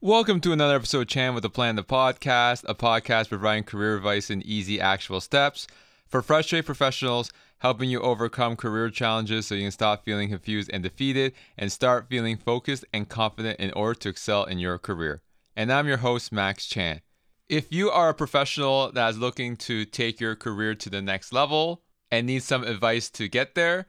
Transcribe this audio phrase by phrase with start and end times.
[0.00, 3.96] Welcome to another episode of Chan with a Plan, the podcast, a podcast providing career
[3.96, 5.66] advice in easy, actual steps
[6.06, 10.84] for frustrated professionals, helping you overcome career challenges so you can stop feeling confused and
[10.84, 15.20] defeated and start feeling focused and confident in order to excel in your career.
[15.56, 17.00] And I'm your host, Max Chan.
[17.48, 21.32] If you are a professional that is looking to take your career to the next
[21.32, 23.86] level and need some advice to get there,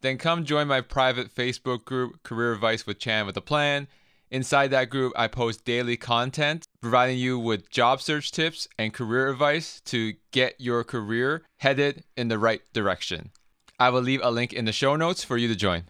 [0.00, 3.86] then come join my private Facebook group, Career Advice with Chan with a Plan.
[4.32, 9.28] Inside that group, I post daily content providing you with job search tips and career
[9.28, 13.30] advice to get your career headed in the right direction.
[13.78, 15.84] I will leave a link in the show notes for you to join.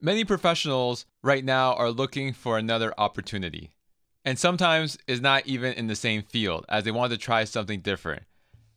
[0.00, 3.72] Many professionals right now are looking for another opportunity,
[4.24, 7.80] and sometimes is not even in the same field as they want to try something
[7.80, 8.22] different.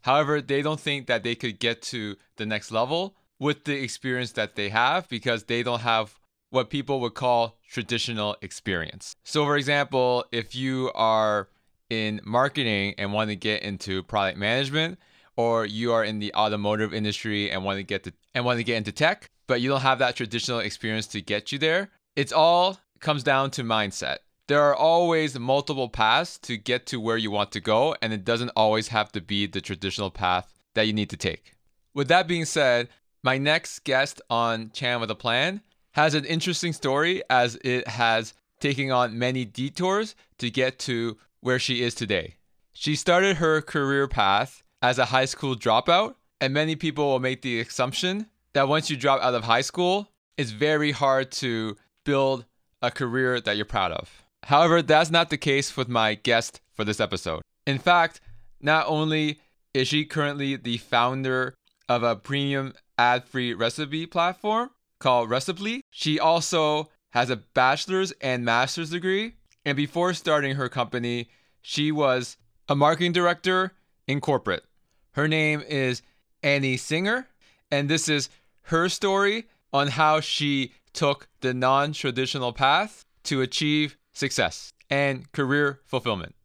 [0.01, 4.31] However, they don't think that they could get to the next level with the experience
[4.31, 6.19] that they have because they don't have
[6.53, 9.15] what people would call traditional experience.
[9.23, 11.49] So, for example, if you are
[11.89, 14.99] in marketing and want to get into product management,
[15.35, 18.63] or you are in the automotive industry and want to get to and want to
[18.63, 22.31] get into tech, but you don't have that traditional experience to get you there, it's
[22.31, 24.17] all comes down to mindset.
[24.47, 28.23] There are always multiple paths to get to where you want to go, and it
[28.23, 31.55] doesn't always have to be the traditional path that you need to take.
[31.95, 32.89] With that being said,
[33.23, 35.61] my next guest on Chan with a Plan
[35.93, 41.59] has an interesting story as it has taken on many detours to get to where
[41.59, 42.35] she is today.
[42.73, 47.41] She started her career path as a high school dropout, and many people will make
[47.41, 52.45] the assumption that once you drop out of high school, it's very hard to build
[52.81, 54.23] a career that you're proud of.
[54.43, 57.41] However, that's not the case with my guest for this episode.
[57.65, 58.19] In fact,
[58.59, 59.39] not only
[59.73, 61.53] is she currently the founder
[61.87, 64.69] of a premium ad free recipe platform,
[65.03, 65.81] called Reciple.
[65.91, 69.35] She also has a bachelor's and master's degree.
[69.65, 71.29] And before starting her company,
[71.61, 72.37] she was
[72.69, 73.73] a marketing director
[74.07, 74.63] in corporate.
[75.11, 76.01] Her name is
[76.41, 77.27] Annie Singer,
[77.69, 78.29] and this is
[78.63, 85.81] her story on how she took the non traditional path to achieve success and career
[85.85, 86.35] fulfillment.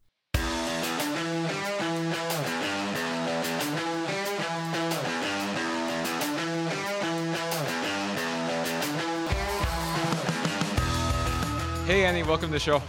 [11.89, 12.83] Hey, Annie, welcome to the show.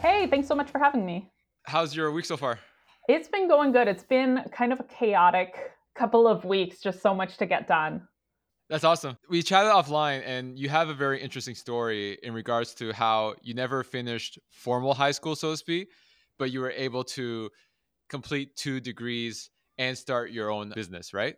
[0.00, 1.28] Hey, thanks so much for having me.
[1.64, 2.60] How's your week so far?
[3.08, 3.88] It's been going good.
[3.88, 5.56] It's been kind of a chaotic
[5.96, 8.06] couple of weeks, just so much to get done.
[8.70, 9.16] That's awesome.
[9.28, 13.54] We chatted offline, and you have a very interesting story in regards to how you
[13.54, 15.88] never finished formal high school, so to speak,
[16.38, 17.50] but you were able to
[18.08, 21.34] complete two degrees and start your own business, right?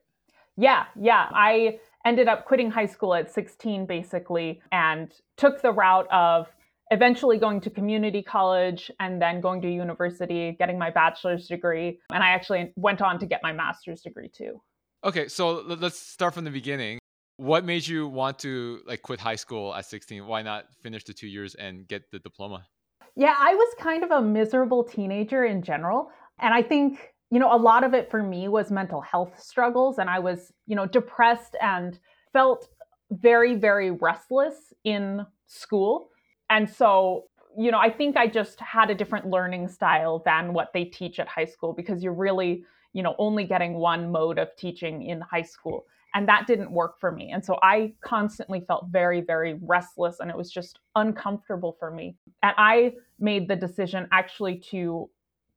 [0.58, 1.30] Yeah, yeah.
[1.32, 6.48] I ended up quitting high school at 16, basically, and took the route of
[6.90, 11.98] eventually going to community college and then going to university, getting my bachelor's degree.
[12.12, 14.60] And I actually went on to get my master's degree too.
[15.04, 16.98] Okay, so let's start from the beginning.
[17.38, 20.26] What made you want to like quit high school at 16?
[20.26, 22.66] Why not finish the 2 years and get the diploma?
[23.14, 27.54] Yeah, I was kind of a miserable teenager in general, and I think, you know,
[27.54, 30.86] a lot of it for me was mental health struggles and I was, you know,
[30.86, 31.98] depressed and
[32.32, 32.68] felt
[33.10, 36.10] very very restless in school
[36.50, 37.24] and so,
[37.58, 41.18] you know, I think I just had a different learning style than what they teach
[41.18, 45.20] at high school because you're really, you know, only getting one mode of teaching in
[45.20, 45.86] high school.
[46.14, 47.32] And that didn't work for me.
[47.32, 52.16] And so I constantly felt very, very restless and it was just uncomfortable for me.
[52.42, 55.10] And I made the decision actually to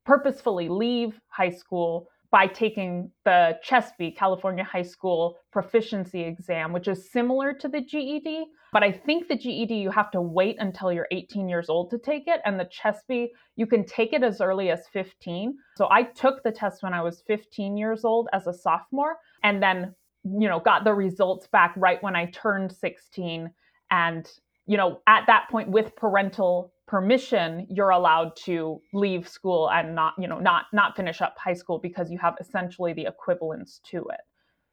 [0.04, 7.10] purposefully leave high school by taking the CHSPE, California High School Proficiency Exam, which is
[7.10, 8.46] similar to the GED.
[8.72, 11.98] But I think the GED, you have to wait until you're 18 years old to
[11.98, 12.40] take it.
[12.44, 15.56] And the CHSPE, you can take it as early as 15.
[15.76, 19.60] So I took the test when I was 15 years old as a sophomore and
[19.60, 23.50] then, you know, got the results back right when I turned 16.
[23.90, 24.30] And,
[24.66, 30.12] you know, at that point with parental permission you're allowed to leave school and not
[30.18, 33.98] you know not not finish up high school because you have essentially the equivalence to
[33.98, 34.20] it.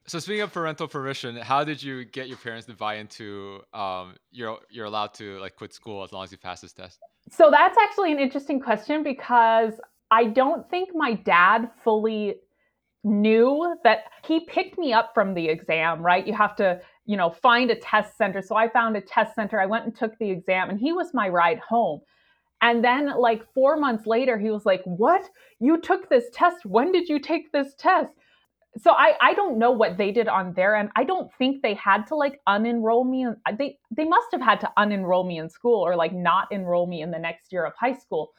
[0.08, 4.16] So speaking of parental permission how did you get your parents to buy into um,
[4.32, 7.00] you're you're allowed to like quit school as long as you pass this test?
[7.30, 9.74] So that's actually an interesting question because
[10.10, 12.36] i don't think my dad fully
[13.04, 16.26] knew that he picked me up from the exam right?
[16.26, 18.42] You have to you know, find a test center.
[18.44, 19.60] So I found a test center.
[19.60, 22.02] I went and took the exam, and he was my ride home.
[22.62, 25.28] And then, like four months later, he was like, What?
[25.60, 26.66] You took this test?
[26.66, 28.12] When did you take this test?
[28.80, 30.90] so I, I don't know what they did on their end.
[30.96, 33.26] I don't think they had to like unenroll me.
[33.58, 37.02] They they must have had to unenroll me in school or like not enroll me
[37.02, 38.32] in the next year of high school.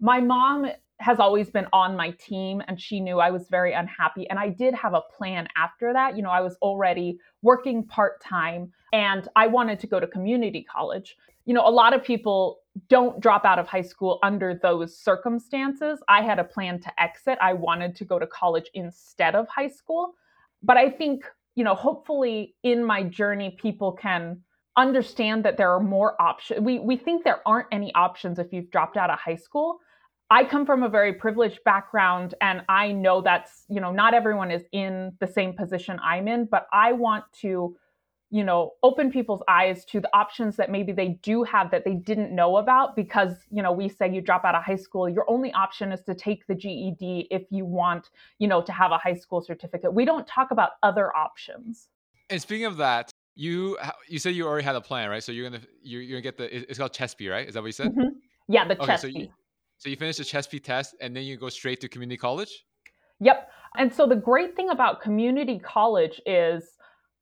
[0.00, 0.66] My mom
[1.00, 4.28] has always been on my team and she knew I was very unhappy.
[4.30, 6.16] And I did have a plan after that.
[6.16, 10.64] You know, I was already working part time and I wanted to go to community
[10.64, 11.16] college.
[11.46, 16.00] You know, a lot of people don't drop out of high school under those circumstances.
[16.08, 17.38] I had a plan to exit.
[17.40, 20.14] I wanted to go to college instead of high school.
[20.62, 21.24] But I think,
[21.54, 24.40] you know, hopefully in my journey, people can
[24.76, 26.60] understand that there are more options.
[26.60, 29.78] We, we think there aren't any options if you've dropped out of high school.
[30.30, 34.50] I come from a very privileged background and I know that's, you know, not everyone
[34.50, 37.76] is in the same position I'm in, but I want to
[38.34, 41.94] you know open people's eyes to the options that maybe they do have that they
[41.94, 45.24] didn't know about because you know we say you drop out of high school your
[45.30, 48.10] only option is to take the GED if you want
[48.40, 49.94] you know to have a high school certificate.
[49.94, 51.88] We don't talk about other options.
[52.28, 53.78] And speaking of that you
[54.08, 55.22] you said you already had a plan right?
[55.22, 57.46] So you're gonna you're, you're gonna get the it's called CHSP right?
[57.46, 57.92] Is that what you said?
[57.92, 58.18] Mm-hmm.
[58.48, 59.28] yeah the okay, so you,
[59.84, 62.64] so you finish the CHSP test and then you go straight to community college?
[63.20, 63.50] Yep.
[63.76, 66.78] And so the great thing about community college is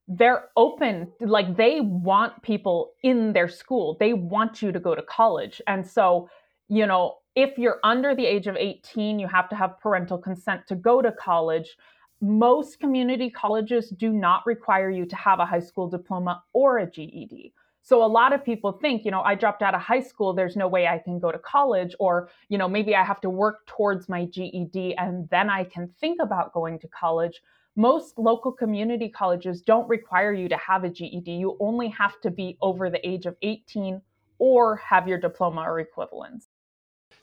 [0.06, 3.96] they're open like they want people in their school.
[3.98, 5.60] They want you to go to college.
[5.66, 6.28] And so
[6.68, 10.60] you know if you're under the age of 18 you have to have parental consent
[10.68, 11.76] to go to college.
[12.20, 16.88] Most community colleges do not require you to have a high school diploma or a
[16.88, 20.32] GED so a lot of people think, you know, I dropped out of high school,
[20.32, 23.30] there's no way I can go to college or, you know, maybe I have to
[23.30, 27.40] work towards my GED and then I can think about going to college
[27.76, 31.30] most local community colleges don't require you to have a GED.
[31.30, 34.00] You only have to be over the age of 18
[34.38, 36.48] or have your diploma or equivalents.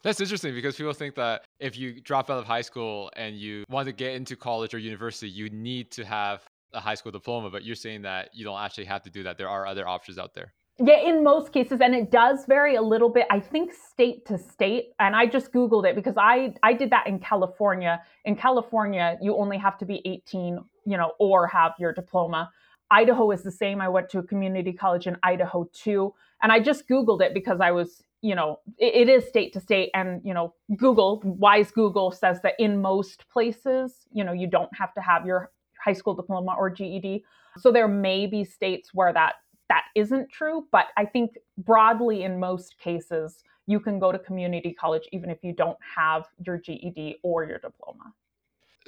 [0.02, 3.66] That's interesting because people think that if you drop out of high school and you
[3.70, 7.50] want to get into college or university, you need to have a high school diploma,
[7.50, 9.38] but you're saying that you don't actually have to do that.
[9.38, 10.54] There are other options out there.
[10.81, 13.25] Yeah, in most cases, and it does vary a little bit.
[13.30, 17.06] I think state to state, and I just googled it because I I did that
[17.06, 18.01] in California.
[18.24, 22.50] In California, you only have to be 18, you know, or have your diploma.
[22.89, 23.81] Idaho is the same.
[23.81, 27.60] I went to a community college in Idaho too, and I just googled it because
[27.60, 31.71] I was, you know, it, it is state to state, and you know, Google wise
[31.71, 35.51] Google says that in most places, you know, you don't have to have your
[35.84, 37.24] high school diploma or GED.
[37.58, 39.36] So there may be states where that
[39.70, 44.74] that isn't true, but I think broadly in most cases, you can go to community
[44.74, 48.14] college even if you don't have your GED or your diploma.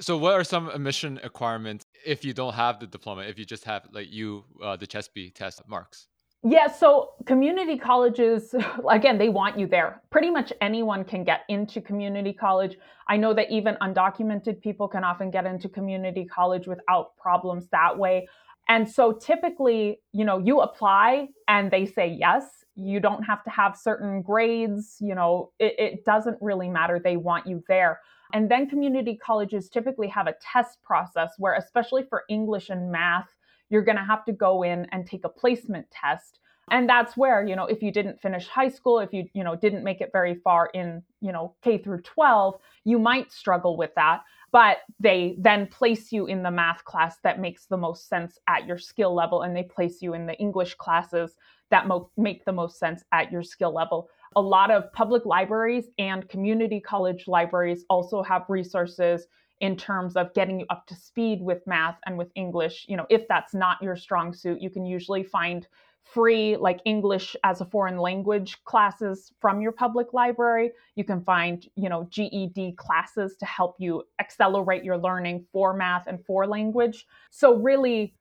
[0.00, 3.22] So, what are some admission requirements if you don't have the diploma?
[3.22, 6.08] If you just have like you uh, the CHSP test marks?
[6.44, 8.54] Yeah, so community colleges,
[8.90, 10.02] again, they want you there.
[10.10, 12.76] Pretty much anyone can get into community college.
[13.08, 17.96] I know that even undocumented people can often get into community college without problems that
[17.96, 18.26] way.
[18.68, 22.64] And so typically, you know, you apply and they say yes.
[22.74, 26.98] You don't have to have certain grades, you know, it, it doesn't really matter.
[26.98, 28.00] They want you there.
[28.32, 33.28] And then community colleges typically have a test process where, especially for English and math,
[33.72, 36.38] you're going to have to go in and take a placement test.
[36.70, 39.56] And that's where you know if you didn't finish high school if you you know
[39.56, 42.54] didn't make it very far in you know k through 12
[42.84, 44.20] you might struggle with that.
[44.52, 48.66] But they then place you in the math class that makes the most sense at
[48.66, 51.34] your skill level and they place you in the english classes
[51.70, 54.08] that mo- make the most sense at your skill level.
[54.36, 59.26] A lot of public libraries and community college libraries also have resources
[59.62, 63.06] in terms of getting you up to speed with math and with english you know
[63.08, 65.66] if that's not your strong suit you can usually find
[66.04, 70.72] free like English as a foreign language classes from your public library.
[70.96, 76.06] You can find, you know, GED classes to help you accelerate your learning for math
[76.06, 77.06] and for language.
[77.30, 78.14] So really,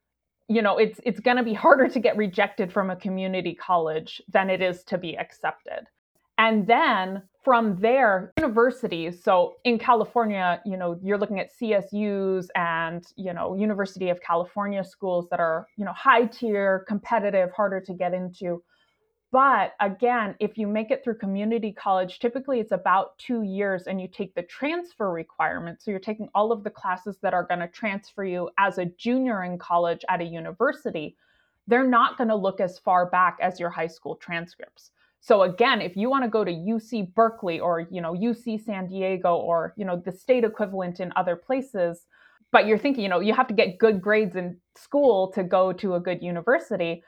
[0.47, 4.21] you know, it's it's going to be harder to get rejected from a community college
[4.29, 5.87] than it is to be accepted.
[6.37, 9.23] And then from there, universities.
[9.23, 14.83] So in California, you know, you're looking at CSUs and, you know, University of California
[14.83, 18.61] schools that are, you know, high tier, competitive, harder to get into.
[19.31, 23.99] But again, if you make it through community college, typically it's about two years and
[23.99, 25.81] you take the transfer requirement.
[25.81, 28.85] So you're taking all of the classes that are going to transfer you as a
[28.85, 31.15] junior in college at a university.
[31.65, 34.91] They're not going to look as far back as your high school transcripts.
[35.21, 38.87] So again, if you want to go to UC Berkeley or, you know, UC San
[38.87, 42.07] Diego or, you know, the state equivalent in other places,
[42.51, 45.71] but you're thinking, you know, you have to get good grades in school to go
[45.73, 47.03] to a good university.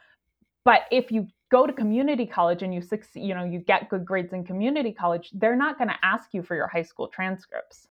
[0.63, 4.05] But if you go to community college and you succeed, you know, you get good
[4.05, 7.88] grades in community college, they're not going to ask you for your high school transcripts.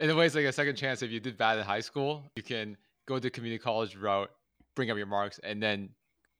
[0.00, 1.02] In a way, it's like a second chance.
[1.02, 2.76] If you did bad in high school, you can
[3.06, 4.30] go the community college route,
[4.74, 5.88] bring up your marks, and then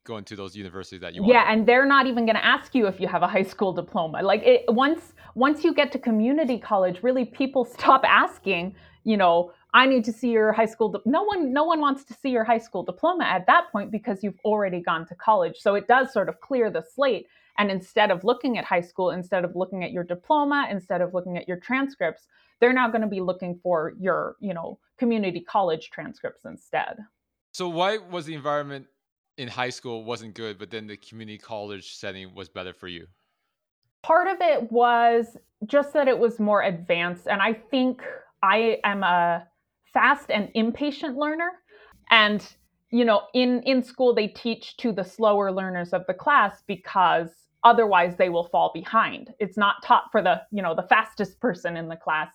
[0.06, 1.32] go to those universities that you want.
[1.32, 3.72] Yeah, and they're not even going to ask you if you have a high school
[3.72, 4.22] diploma.
[4.22, 9.52] Like it, once once you get to community college, really people stop asking, you know,
[9.74, 11.00] I need to see your high school di-.
[11.04, 14.22] no one no one wants to see your high school diploma at that point because
[14.22, 15.56] you've already gone to college.
[15.58, 17.26] So it does sort of clear the slate
[17.58, 21.14] and instead of looking at high school, instead of looking at your diploma, instead of
[21.14, 22.26] looking at your transcripts,
[22.60, 26.98] they're now going to be looking for your, you know, community college transcripts instead.
[27.52, 28.86] So why was the environment
[29.38, 33.06] in high school wasn't good, but then the community college setting was better for you?
[34.02, 37.26] Part of it was just that it was more advanced.
[37.26, 38.02] And I think
[38.42, 39.46] I am a
[39.92, 41.50] fast and impatient learner.
[42.10, 42.46] And,
[42.90, 47.30] you know, in, in school, they teach to the slower learners of the class because
[47.64, 51.76] otherwise they will fall behind it's not taught for the you know the fastest person
[51.76, 52.28] in the class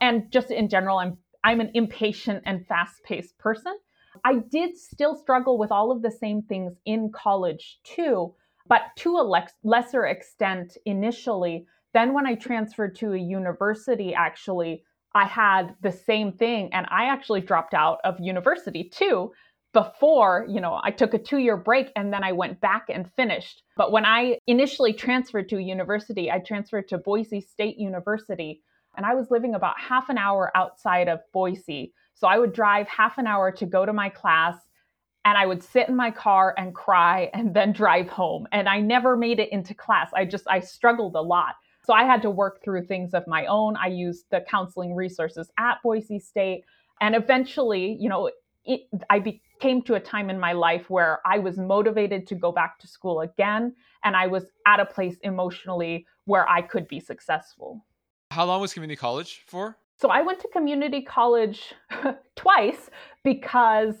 [0.00, 3.76] and just in general i'm i'm an impatient and fast-paced person
[4.24, 8.34] i did still struggle with all of the same things in college too
[8.68, 14.82] but to a lex- lesser extent initially then when i transferred to a university actually
[15.14, 19.30] i had the same thing and i actually dropped out of university too
[19.76, 23.12] before, you know, I took a two year break and then I went back and
[23.12, 23.62] finished.
[23.76, 28.62] But when I initially transferred to university, I transferred to Boise State University
[28.96, 31.92] and I was living about half an hour outside of Boise.
[32.16, 34.56] So I would drive half an hour to go to my class
[35.26, 38.48] and I would sit in my car and cry and then drive home.
[38.52, 40.10] And I never made it into class.
[40.14, 41.56] I just, I struggled a lot.
[41.84, 43.76] So I had to work through things of my own.
[43.76, 46.64] I used the counseling resources at Boise State.
[47.00, 48.30] And eventually, you know,
[48.64, 48.80] it,
[49.10, 52.50] I be, came to a time in my life where I was motivated to go
[52.50, 53.74] back to school again.
[54.02, 57.84] And I was at a place emotionally where I could be successful.
[58.32, 59.76] How long was community college for?
[59.96, 61.74] So I went to community college
[62.36, 62.90] twice
[63.24, 63.94] because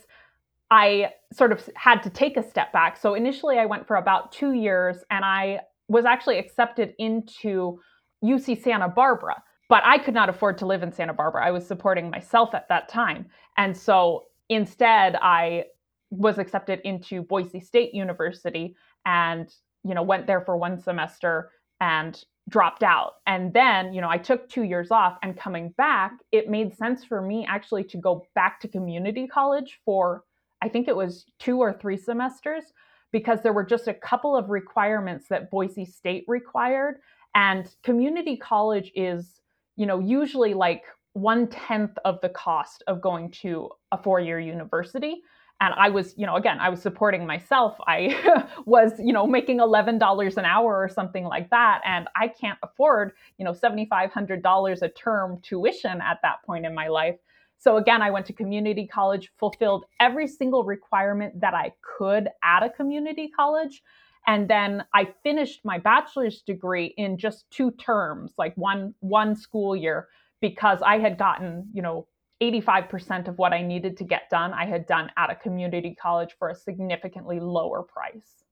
[0.70, 2.96] I sort of had to take a step back.
[2.96, 7.80] So initially, I went for about two years and I was actually accepted into
[8.24, 9.42] UC Santa Barbara.
[9.68, 11.44] But I could not afford to live in Santa Barbara.
[11.44, 13.26] I was supporting myself at that time.
[13.56, 15.64] And so instead i
[16.10, 19.52] was accepted into boise state university and
[19.84, 21.50] you know went there for one semester
[21.80, 26.12] and dropped out and then you know i took two years off and coming back
[26.30, 30.22] it made sense for me actually to go back to community college for
[30.62, 32.64] i think it was two or three semesters
[33.10, 36.98] because there were just a couple of requirements that boise state required
[37.34, 39.40] and community college is
[39.74, 40.84] you know usually like
[41.16, 45.22] one tenth of the cost of going to a four year university.
[45.60, 47.76] And I was, you know, again, I was supporting myself.
[47.86, 51.80] I was, you know, making $11 an hour or something like that.
[51.84, 56.88] And I can't afford, you know, $7,500 a term tuition at that point in my
[56.88, 57.16] life.
[57.58, 62.62] So again, I went to community college, fulfilled every single requirement that I could at
[62.62, 63.82] a community college.
[64.26, 69.74] And then I finished my bachelor's degree in just two terms, like one one school
[69.74, 70.08] year
[70.40, 72.06] because I had gotten, you know,
[72.42, 76.34] 85% of what I needed to get done, I had done at a community college
[76.38, 78.44] for a significantly lower price.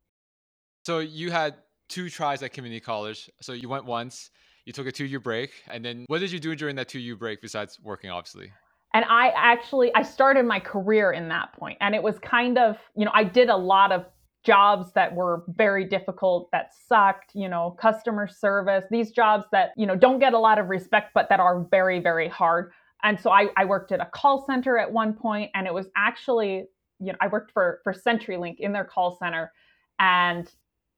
[0.87, 1.55] So you had
[1.89, 3.31] two tries at community college.
[3.41, 4.31] So you went once,
[4.65, 5.51] you took a two year break.
[5.69, 8.51] And then what did you do during that two year break besides working, obviously?
[8.95, 11.79] And I actually I started my career in that point.
[11.81, 14.07] And it was kind of, you know, I did a lot of
[14.45, 19.87] jobs that were very difficult that sucked you know customer service these jobs that you
[19.87, 22.71] know don't get a lot of respect but that are very very hard
[23.05, 25.87] and so I, I worked at a call center at one point and it was
[25.97, 26.65] actually
[26.99, 29.53] you know i worked for for centurylink in their call center
[30.01, 30.51] and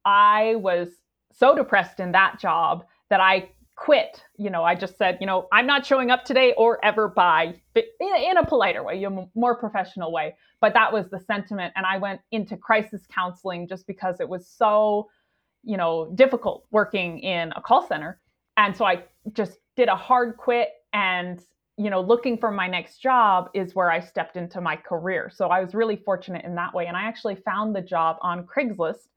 [0.06, 0.88] i was
[1.32, 4.22] so depressed in that job that i quit.
[4.38, 7.54] You know i just said you know i'm not showing up today or ever by
[7.74, 10.34] in, in a politer way a more professional way.
[10.62, 14.48] But that was the sentiment and i went into crisis counseling just because it was
[14.48, 15.10] so
[15.62, 18.18] you know difficult working in a call center.
[18.56, 21.44] And so i just did a hard quit and
[21.76, 25.30] you know looking for my next job is where i stepped into my career.
[25.34, 26.86] So i was really fortunate in that way.
[26.86, 29.08] And i actually found the job on craigslist.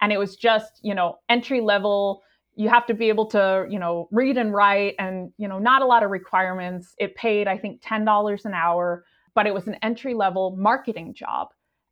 [0.00, 2.22] And it was just you know entry level.
[2.54, 5.82] You have to be able to you know read and write and you know not
[5.82, 6.94] a lot of requirements.
[6.98, 9.04] It paid i think $10 an hour
[9.34, 11.48] but it was an entry level marketing job.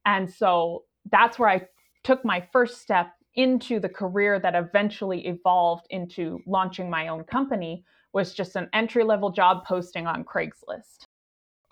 [0.07, 1.61] And so that's where i
[2.03, 7.85] took my first step into the career that eventually evolved into launching my own company
[8.15, 11.07] was just an entry level job posting on craigslist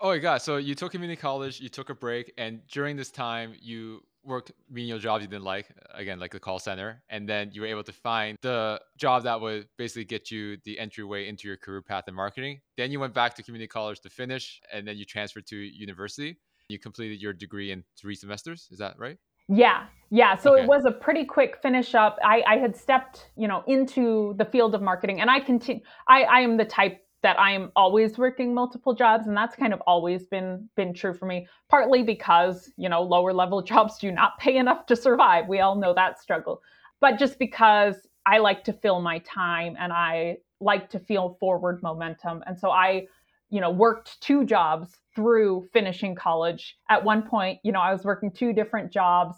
[0.01, 3.09] oh my god so you took community college you took a break and during this
[3.09, 7.49] time you worked menial jobs you didn't like, again, like the call center, and then
[7.53, 11.47] you were able to find the job that would basically get you the entryway into
[11.47, 12.61] your career path in marketing.
[12.77, 16.37] Then you went back to community college to finish, and then you transferred to university.
[16.69, 18.67] You completed your degree in three semesters.
[18.71, 19.17] Is that right?
[19.47, 20.35] Yeah, yeah.
[20.35, 20.63] So okay.
[20.63, 22.17] it was a pretty quick finish up.
[22.23, 25.81] I, I had stepped, you know, into the field of marketing, and I continue.
[26.07, 29.73] I, I am the type that I am always working multiple jobs, and that's kind
[29.73, 31.47] of always been been true for me.
[31.69, 35.47] Partly because you know lower level jobs do not pay enough to survive.
[35.47, 36.61] We all know that struggle,
[36.99, 41.81] but just because I like to fill my time and I like to feel forward
[41.83, 43.07] momentum, and so I,
[43.53, 46.77] you know, worked two jobs through finishing college.
[46.89, 49.37] At one point, you know, I was working two different jobs,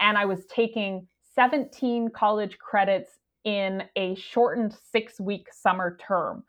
[0.00, 6.44] and I was taking 17 college credits in a shortened six week summer term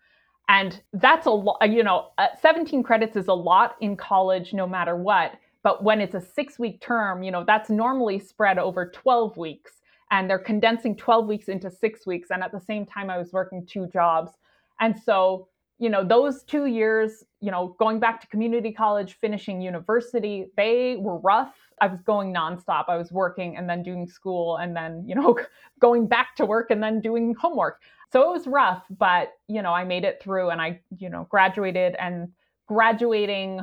[0.47, 4.67] and that's a lot, you know, uh, 17 credits is a lot in college no
[4.67, 5.33] matter what.
[5.63, 9.71] But when it's a six week term, you know, that's normally spread over 12 weeks.
[10.11, 12.29] And they're condensing 12 weeks into six weeks.
[12.29, 14.31] And at the same time, I was working two jobs.
[14.79, 19.61] And so, you know, those two years, you know, going back to community college, finishing
[19.61, 21.53] university, they were rough.
[21.81, 22.85] I was going nonstop.
[22.87, 25.37] I was working and then doing school and then, you know,
[25.79, 27.81] going back to work and then doing homework.
[28.11, 31.27] So it was rough, but you know, I made it through and I, you know,
[31.29, 32.29] graduated and
[32.67, 33.59] graduating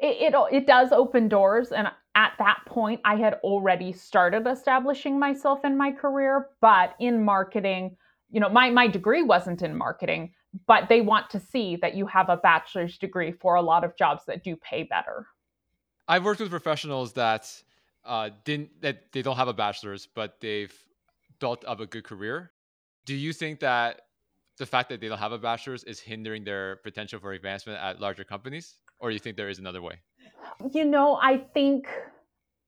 [0.00, 5.18] it, it, it does open doors and at that point I had already started establishing
[5.18, 7.96] myself in my career, but in marketing,
[8.30, 10.32] you know, my my degree wasn't in marketing,
[10.66, 13.96] but they want to see that you have a bachelor's degree for a lot of
[13.96, 15.26] jobs that do pay better.
[16.08, 17.50] I've worked with professionals that
[18.04, 20.74] uh, didn't that they don't have a bachelor's, but they've
[21.38, 22.50] built up a good career.
[23.06, 24.02] Do you think that
[24.58, 28.00] the fact that they don't have a bachelor's is hindering their potential for advancement at
[28.00, 28.76] larger companies?
[28.98, 30.00] Or do you think there is another way?
[30.72, 31.88] You know i think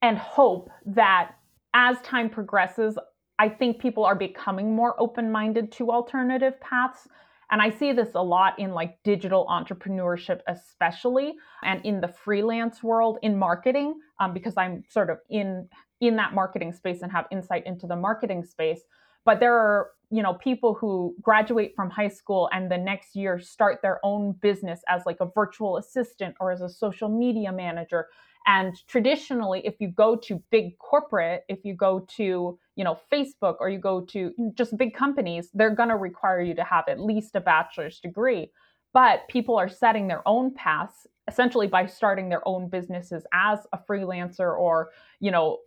[0.02, 1.32] and hope that
[1.74, 2.98] as time progresses
[3.38, 7.08] i think people are becoming more open-minded to alternative paths
[7.50, 12.82] and i see this a lot in like digital entrepreneurship especially and in the freelance
[12.82, 15.68] world in marketing um, because i'm sort of in
[16.00, 18.80] in that marketing space and have insight into the marketing space.
[19.24, 23.40] But there are you know people who graduate from high school and the next year
[23.40, 28.06] start their own business as like a virtual assistant or as a social media manager.
[28.46, 33.56] And traditionally if you go to big corporate if you go to you know facebook
[33.60, 37.00] or you go to just big companies they're going to require you to have at
[37.00, 38.50] least a bachelor's degree
[38.92, 43.78] but people are setting their own paths essentially by starting their own businesses as a
[43.78, 45.58] freelancer or you know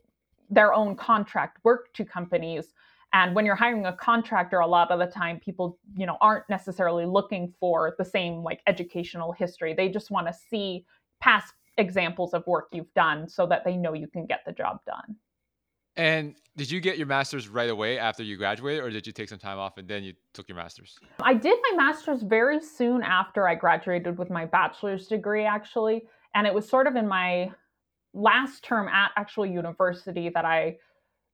[0.49, 2.73] their own contract work to companies
[3.13, 6.47] and when you're hiring a contractor, a lot of the time people, you know, aren't
[6.49, 9.73] necessarily looking for the same like educational history.
[9.73, 10.85] They just want to see
[11.21, 14.79] past examples of work you've done so that they know you can get the job
[14.85, 15.15] done.
[15.97, 19.29] And did you get your master's right away after you graduated, or did you take
[19.29, 20.97] some time off and then you took your master's?
[21.21, 26.03] I did my master's very soon after I graduated with my bachelor's degree, actually.
[26.35, 27.51] And it was sort of in my
[28.13, 30.77] last term at actual university that I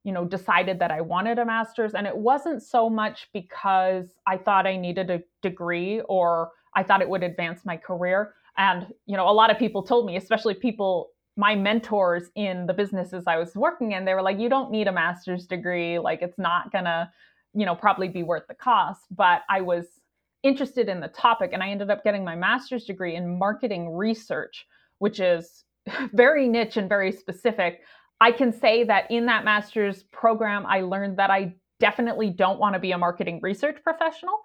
[0.04, 4.36] you know decided that i wanted a master's and it wasn't so much because i
[4.36, 9.16] thought i needed a degree or i thought it would advance my career and you
[9.16, 13.36] know a lot of people told me especially people my mentors in the businesses i
[13.36, 16.70] was working in they were like you don't need a master's degree like it's not
[16.72, 17.10] gonna
[17.54, 19.02] you know probably be worth the cost.
[19.10, 19.86] But i was
[20.42, 24.66] interested in the topic and i ended up getting my master's degree in marketing research
[24.98, 25.64] which is
[26.12, 27.82] very niche and very specific.
[28.20, 32.72] I can say that in that master's program, I learned that I definitely don't want
[32.72, 34.38] to be a marketing research professional.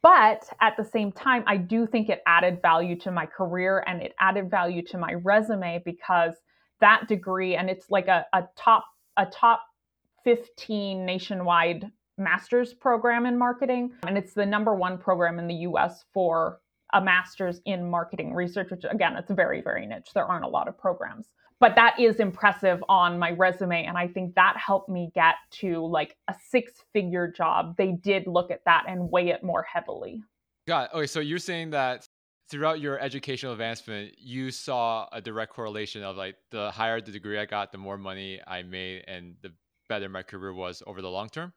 [0.00, 4.00] But at the same time, I do think it added value to my career and
[4.00, 6.36] it added value to my resume because
[6.80, 8.86] that degree, and it's like a, a top,
[9.18, 9.60] a top
[10.24, 13.92] 15 nationwide master's program in marketing.
[14.06, 16.60] And it's the number one program in the US for
[16.94, 20.12] a master's in marketing research, which again, it's very, very niche.
[20.14, 21.26] There aren't a lot of programs
[21.60, 25.84] but that is impressive on my resume and i think that helped me get to
[25.86, 27.76] like a six figure job.
[27.76, 30.22] They did look at that and weigh it more heavily.
[30.66, 30.96] Got it.
[30.96, 32.06] okay so you're saying that
[32.50, 37.38] throughout your educational advancement you saw a direct correlation of like the higher the degree
[37.38, 39.52] i got the more money i made and the
[39.88, 41.52] better my career was over the long term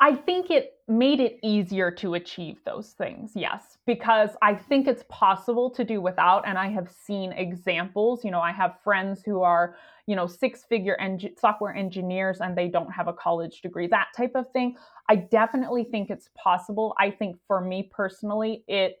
[0.00, 5.04] I think it made it easier to achieve those things, yes, because I think it's
[5.08, 6.46] possible to do without.
[6.46, 8.24] And I have seen examples.
[8.24, 12.56] You know, I have friends who are, you know, six figure en- software engineers and
[12.56, 14.76] they don't have a college degree, that type of thing.
[15.08, 16.94] I definitely think it's possible.
[16.98, 18.98] I think for me personally, it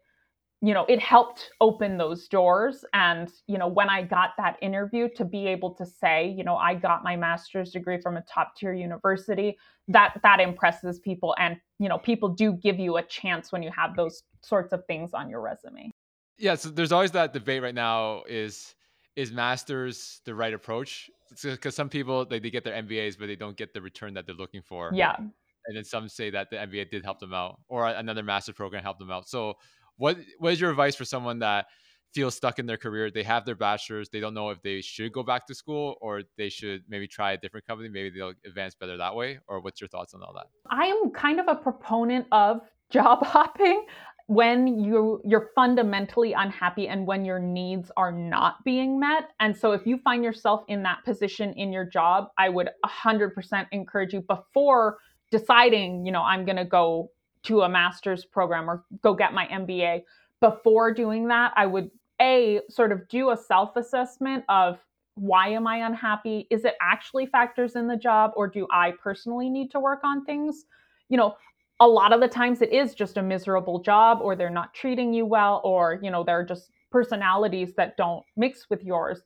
[0.60, 2.84] you know, it helped open those doors.
[2.92, 6.56] And, you know, when I got that interview to be able to say, you know,
[6.56, 11.34] I got my master's degree from a top tier university, that that impresses people.
[11.38, 14.84] And, you know, people do give you a chance when you have those sorts of
[14.86, 15.92] things on your resume.
[16.38, 16.56] Yeah.
[16.56, 18.74] So there's always that debate right now is,
[19.14, 21.08] is masters the right approach?
[21.40, 24.26] Because some people they, they get their MBAs, but they don't get the return that
[24.26, 24.90] they're looking for.
[24.92, 25.14] Yeah.
[25.18, 28.82] And then some say that the MBA did help them out, or another master program
[28.82, 29.28] helped them out.
[29.28, 29.54] So
[29.98, 31.66] what what is your advice for someone that
[32.14, 33.10] feels stuck in their career?
[33.10, 36.22] They have their bachelor's, they don't know if they should go back to school or
[36.38, 37.88] they should maybe try a different company.
[37.88, 39.38] Maybe they'll advance better that way.
[39.46, 40.46] Or what's your thoughts on all that?
[40.70, 43.84] I am kind of a proponent of job hopping
[44.28, 49.72] when you you're fundamentally unhappy and when your needs are not being met and so
[49.72, 54.20] if you find yourself in that position in your job i would 100% encourage you
[54.20, 54.98] before
[55.30, 57.10] deciding you know i'm going to go
[57.48, 60.04] to a master's program or go get my MBA.
[60.40, 64.78] Before doing that, I would a sort of do a self assessment of
[65.14, 66.46] why am I unhappy?
[66.50, 70.24] Is it actually factors in the job or do I personally need to work on
[70.24, 70.64] things?
[71.08, 71.36] You know,
[71.80, 75.12] a lot of the times it is just a miserable job or they're not treating
[75.12, 79.22] you well or, you know, they're just personalities that don't mix with yours.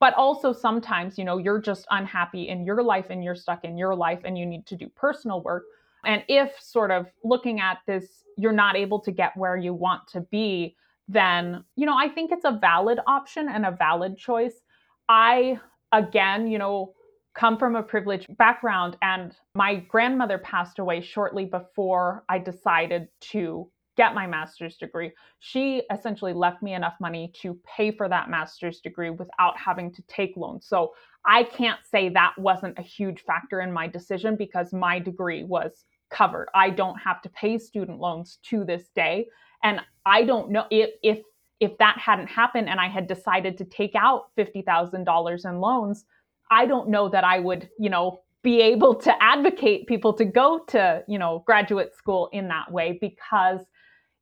[0.00, 3.76] But also sometimes, you know, you're just unhappy in your life and you're stuck in
[3.76, 5.64] your life and you need to do personal work.
[6.04, 10.06] And if sort of looking at this, you're not able to get where you want
[10.08, 10.76] to be,
[11.08, 14.60] then, you know, I think it's a valid option and a valid choice.
[15.08, 15.58] I,
[15.92, 16.94] again, you know,
[17.34, 23.70] come from a privileged background, and my grandmother passed away shortly before I decided to
[23.98, 25.12] get my master's degree.
[25.40, 30.02] She essentially left me enough money to pay for that master's degree without having to
[30.08, 30.66] take loans.
[30.66, 30.94] So
[31.26, 35.84] I can't say that wasn't a huge factor in my decision because my degree was
[36.10, 36.48] covered.
[36.54, 39.26] I don't have to pay student loans to this day.
[39.62, 41.18] And I don't know if if
[41.60, 46.04] if that hadn't happened and I had decided to take out $50,000 in loans,
[46.52, 50.60] I don't know that I would, you know, be able to advocate people to go
[50.68, 53.60] to, you know, graduate school in that way because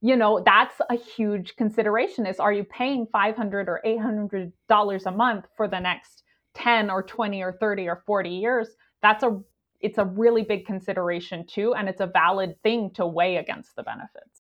[0.00, 5.10] you know that's a huge consideration is are you paying 500 or 800 dollars a
[5.10, 6.22] month for the next
[6.54, 8.68] 10 or 20 or 30 or 40 years?
[9.02, 9.40] That's a
[9.80, 13.82] it's a really big consideration too and it's a valid thing to weigh against the
[13.82, 14.42] benefits.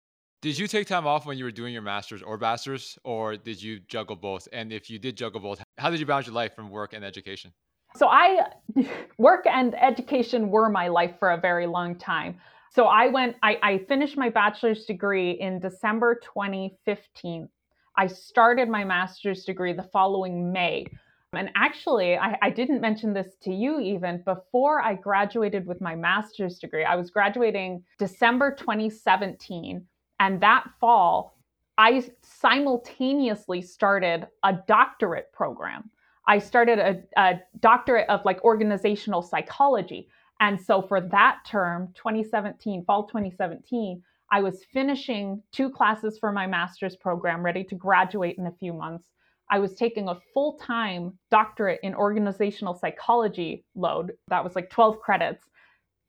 [0.42, 3.60] Did you take time off when you were doing your masters or bachelors or did
[3.60, 4.46] you juggle both?
[4.52, 7.04] And if you did juggle both how did you balance your life from work and
[7.04, 7.52] education?
[7.94, 8.50] So i
[9.18, 12.38] work and education were my life for a very long time
[12.76, 17.48] so i went i, I finished my bachelor's degree in december 2015
[17.96, 20.86] i started my master's degree the following may
[21.32, 25.94] and actually, I, I, didn't mention this to you even before I graduated with my
[25.94, 26.84] master's degree.
[26.84, 29.84] I was graduating December 2017.
[30.20, 31.36] And that fall,
[31.78, 35.90] I simultaneously started a doctorate program.
[36.26, 40.08] I started a, a doctorate of like organizational psychology.
[40.40, 46.46] And so for that term, 2017, fall 2017, I was finishing two classes for my
[46.46, 49.04] master's program, ready to graduate in a few months.
[49.50, 54.12] I was taking a full time doctorate in organizational psychology load.
[54.28, 55.44] That was like 12 credits.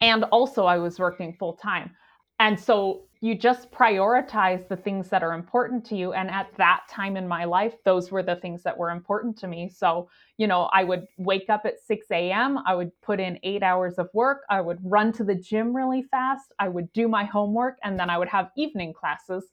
[0.01, 1.91] And also, I was working full time.
[2.39, 6.13] And so you just prioritize the things that are important to you.
[6.13, 9.47] And at that time in my life, those were the things that were important to
[9.47, 9.69] me.
[9.69, 13.63] So, you know, I would wake up at 6 a.m., I would put in eight
[13.63, 17.23] hours of work, I would run to the gym really fast, I would do my
[17.23, 19.45] homework, and then I would have evening classes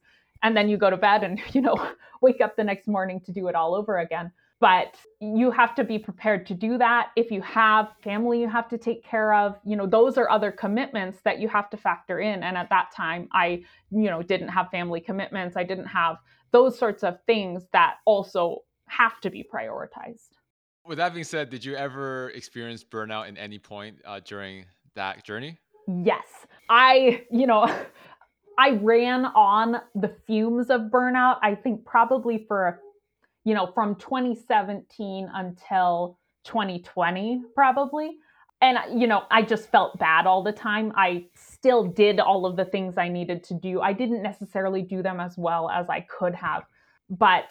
[0.44, 3.33] and then you go to bed and you know wake up the next morning to
[3.33, 4.31] do it all over again
[4.64, 7.11] but you have to be prepared to do that.
[7.16, 10.50] If you have family you have to take care of you know those are other
[10.50, 12.42] commitments that you have to factor in.
[12.42, 15.55] And at that time i you know didn't have family commitments.
[15.59, 16.16] I didn't have
[16.50, 20.31] those sorts of things that also have to be prioritized.
[20.87, 25.24] With that being said did you ever experience burnout in any point uh, during that
[25.24, 25.59] journey?
[25.87, 26.27] Yes.
[26.70, 27.62] I you know
[28.57, 32.81] I ran on the fumes of burnout, I think probably for,
[33.44, 38.16] you know, from 2017 until 2020, probably.
[38.61, 40.92] And, you know, I just felt bad all the time.
[40.96, 43.83] I still did all of the things I needed to do.
[43.83, 46.64] I didn't necessarily do them as well as I could have,
[47.11, 47.50] but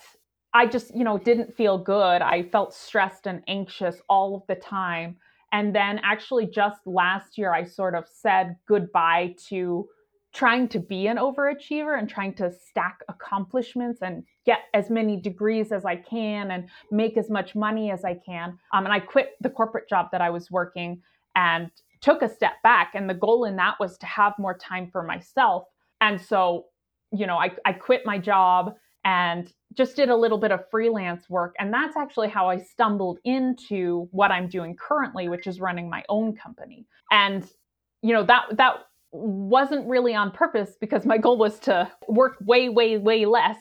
[0.55, 2.21] I just, you know, didn't feel good.
[2.21, 5.17] I felt stressed and anxious all of the time.
[5.51, 9.87] And then actually, just last year, I sort of said goodbye to
[10.33, 15.71] trying to be an overachiever and trying to stack accomplishments and get as many degrees
[15.71, 18.57] as I can and make as much money as I can.
[18.73, 21.01] Um, and I quit the corporate job that I was working
[21.35, 21.69] and
[22.01, 22.93] took a step back.
[22.95, 25.65] And the goal in that was to have more time for myself.
[26.01, 26.65] And so,
[27.11, 28.73] you know, I, I quit my job
[29.05, 31.55] and just did a little bit of freelance work.
[31.59, 36.03] And that's actually how I stumbled into what I'm doing currently, which is running my
[36.09, 36.87] own company.
[37.11, 37.47] And,
[38.01, 38.77] you know, that, that
[39.13, 43.57] wasn't really on purpose because my goal was to work way, way, way less.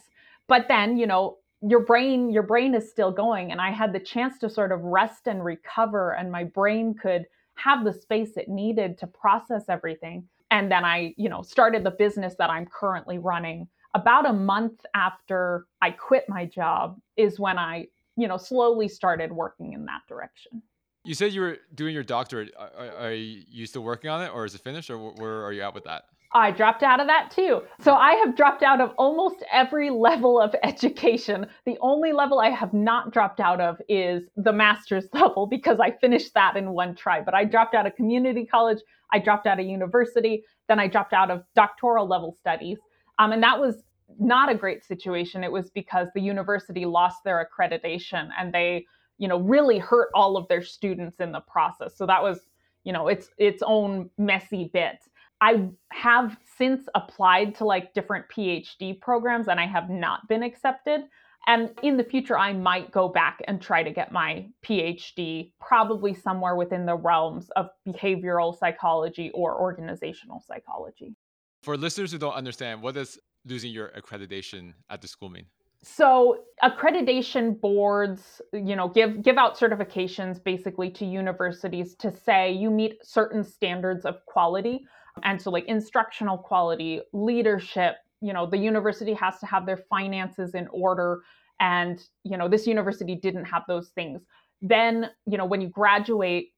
[0.49, 3.53] But then, you know, your brain, your brain is still going.
[3.53, 7.27] And I had the chance to sort of rest and recover, and my brain could
[7.55, 10.27] have the space it needed to process everything.
[10.51, 14.85] And then I, you know, started the business that I'm currently running about a month
[14.95, 20.01] after I quit my job is when I, you know, slowly started working in that
[20.09, 20.63] direction.
[21.05, 22.53] You said you were doing your doctorate.
[22.57, 25.63] Are, are you still working on it, or is it finished, or where are you
[25.63, 26.05] at with that?
[26.35, 27.63] I dropped out of that too.
[27.81, 31.47] So I have dropped out of almost every level of education.
[31.67, 35.91] The only level I have not dropped out of is the master's level because I
[35.91, 37.21] finished that in one try.
[37.21, 38.79] But I dropped out of community college,
[39.13, 42.79] I dropped out of university, then I dropped out of doctoral level studies.
[43.19, 43.83] Um, and that was
[44.19, 45.45] not a great situation.
[45.45, 48.87] It was because the university lost their accreditation and they,
[49.23, 51.97] you know, really hurt all of their students in the process.
[51.97, 52.41] So that was,
[52.83, 54.99] you know, its its own messy bit.
[55.41, 61.03] I have since applied to like different PhD programs and I have not been accepted.
[61.47, 66.15] And in the future, I might go back and try to get my PhD, probably
[66.15, 71.15] somewhere within the realms of behavioral psychology or organizational psychology.
[71.63, 75.47] For listeners who don't understand, what does losing your accreditation at the school mean?
[75.85, 82.71] So accreditation boards, you know, give give out certifications basically to universities to say you
[82.71, 84.87] meet certain standards of quality.
[85.25, 90.55] And so like instructional quality, leadership, you know, the university has to have their finances
[90.55, 91.23] in order
[91.61, 94.23] and, you know, this university didn't have those things.
[94.63, 96.51] Then, you know, when you graduate,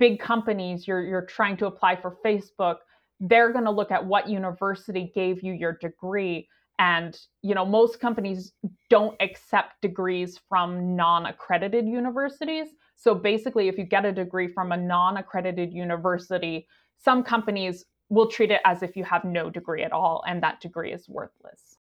[0.00, 2.78] big companies, you're you're trying to apply for Facebook,
[3.20, 8.00] they're going to look at what university gave you your degree and you know most
[8.00, 8.52] companies
[8.90, 12.68] don't accept degrees from non-accredited universities.
[12.96, 16.66] So basically if you get a degree from a non-accredited university
[16.98, 20.60] some companies will treat it as if you have no degree at all and that
[20.60, 21.76] degree is worthless.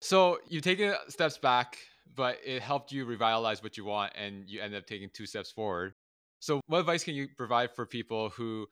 [0.00, 1.78] So you've taken steps back
[2.14, 5.50] but it helped you revitalize what you want and you end up taking two steps
[5.50, 5.94] forward.
[6.40, 8.66] So what advice can you provide for people who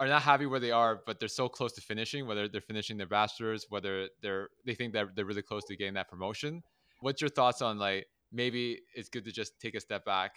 [0.00, 2.96] are not happy where they are, but they're so close to finishing, whether they're finishing
[2.96, 6.62] their bachelor's, whether they're they think that they're really close to getting that promotion.
[7.00, 10.32] What's your thoughts on like maybe it's good to just take a step back,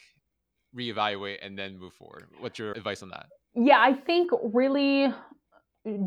[0.78, 2.26] reevaluate, and then move forward?
[2.40, 3.28] What's your advice on that?
[3.56, 5.14] Yeah, I think really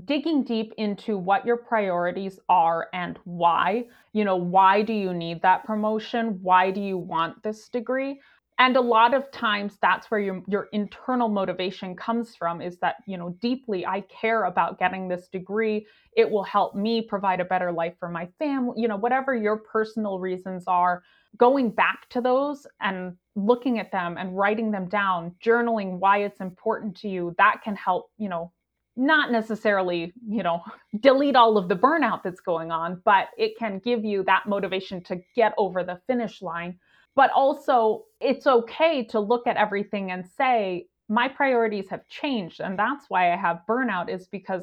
[0.05, 3.85] digging deep into what your priorities are and why.
[4.13, 6.39] You know, why do you need that promotion?
[6.43, 8.21] Why do you want this degree?
[8.59, 12.97] And a lot of times that's where your, your internal motivation comes from is that
[13.07, 15.87] you know deeply i care about getting this degree.
[16.17, 19.59] It will help me provide a better life for my family you know whatever your
[19.59, 21.03] personal reasons are
[21.37, 26.41] going back to those and looking at them and writing them down journaling why it's
[26.41, 28.51] important to you that can help you know
[28.97, 30.63] not necessarily you know
[31.01, 35.03] delete all of the burnout that's going on but it can give you that motivation
[35.03, 36.79] to get over the finish line
[37.17, 42.61] but also, it's okay to look at everything and say, my priorities have changed.
[42.61, 44.63] And that's why I have burnout, is because,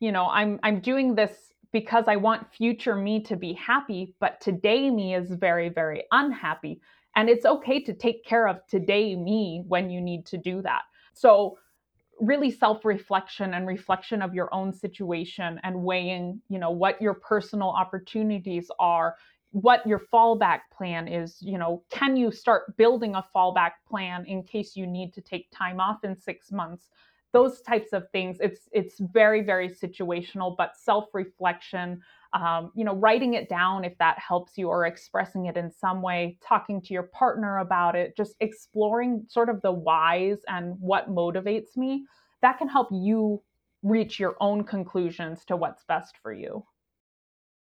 [0.00, 4.40] you know, I'm I'm doing this because I want future me to be happy, but
[4.40, 6.80] today me is very, very unhappy.
[7.16, 10.82] And it's okay to take care of today me when you need to do that.
[11.12, 11.58] So
[12.20, 17.70] really self-reflection and reflection of your own situation and weighing you know what your personal
[17.70, 19.16] opportunities are
[19.54, 24.42] what your fallback plan is you know can you start building a fallback plan in
[24.42, 26.88] case you need to take time off in 6 months?
[27.32, 32.00] Those types of things it's it's very very situational but self reflection
[32.32, 36.02] um, you know writing it down if that helps you or expressing it in some
[36.02, 41.08] way talking to your partner about it just exploring sort of the whys and what
[41.10, 42.04] motivates me
[42.42, 43.40] that can help you
[43.84, 46.64] reach your own conclusions to what's best for you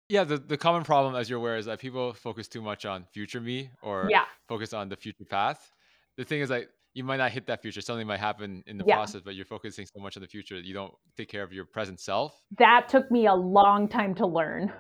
[0.10, 3.06] yeah, the, the common problem, as you're aware, is that people focus too much on
[3.06, 4.26] future me or Yeah.
[4.48, 5.72] focus on the future path.
[6.18, 7.82] The thing is, like, you might not hit that future.
[7.82, 8.96] Something might happen in the Yeah.
[8.96, 11.52] process, but you're focusing so much on the future that you don't take care of
[11.52, 12.42] your present self.
[12.58, 14.72] That took me a long time to learn.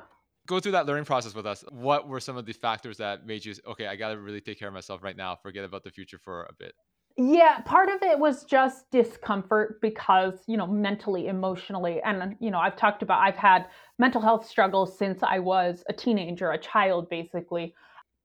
[0.47, 1.63] Go through that learning process with us.
[1.71, 4.59] What were some of the factors that made you, okay, I got to really take
[4.59, 6.73] care of myself right now, forget about the future for a bit?
[7.17, 12.01] Yeah, part of it was just discomfort because, you know, mentally, emotionally.
[12.01, 15.93] And, you know, I've talked about, I've had mental health struggles since I was a
[15.93, 17.73] teenager, a child, basically.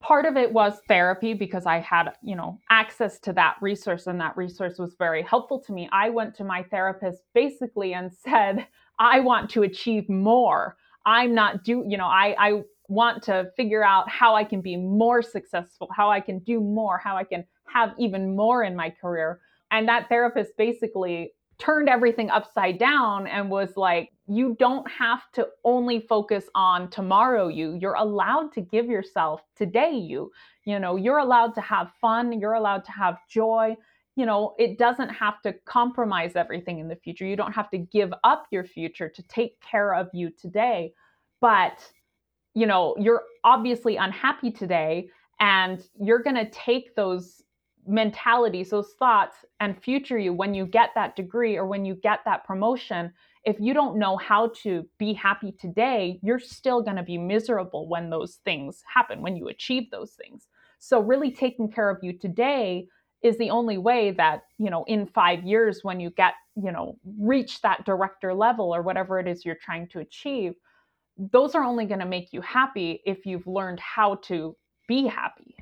[0.01, 4.21] Part of it was therapy because I had, you know, access to that resource and
[4.21, 5.89] that resource was very helpful to me.
[5.93, 8.67] I went to my therapist basically and said,
[8.99, 10.77] I want to achieve more.
[11.07, 14.77] I'm not do, you know, I, I want to figure out how I can be
[14.77, 18.91] more successful, how I can do more, how I can have even more in my
[18.91, 19.41] career.
[19.71, 25.47] And that therapist basically turned everything upside down and was like, you don't have to
[25.65, 27.79] only focus on tomorrow you.
[27.81, 30.33] You're allowed to give yourself today you.
[30.65, 33.77] You know, you're allowed to have fun, you're allowed to have joy.
[34.17, 37.27] You know, it doesn't have to compromise everything in the future.
[37.27, 40.93] You don't have to give up your future to take care of you today.
[41.41, 41.87] But,
[42.55, 45.09] you know, you're obviously unhappy today
[45.41, 47.43] and you're going to take those
[47.87, 52.21] mentalities, those thoughts, and future you when you get that degree or when you get
[52.25, 53.13] that promotion.
[53.45, 57.89] If you don't know how to be happy today, you're still going to be miserable
[57.89, 60.47] when those things happen, when you achieve those things.
[60.79, 62.87] So, really taking care of you today
[63.23, 66.97] is the only way that, you know, in five years, when you get, you know,
[67.19, 70.55] reach that director level or whatever it is you're trying to achieve,
[71.19, 74.57] those are only going to make you happy if you've learned how to
[74.89, 75.55] be happy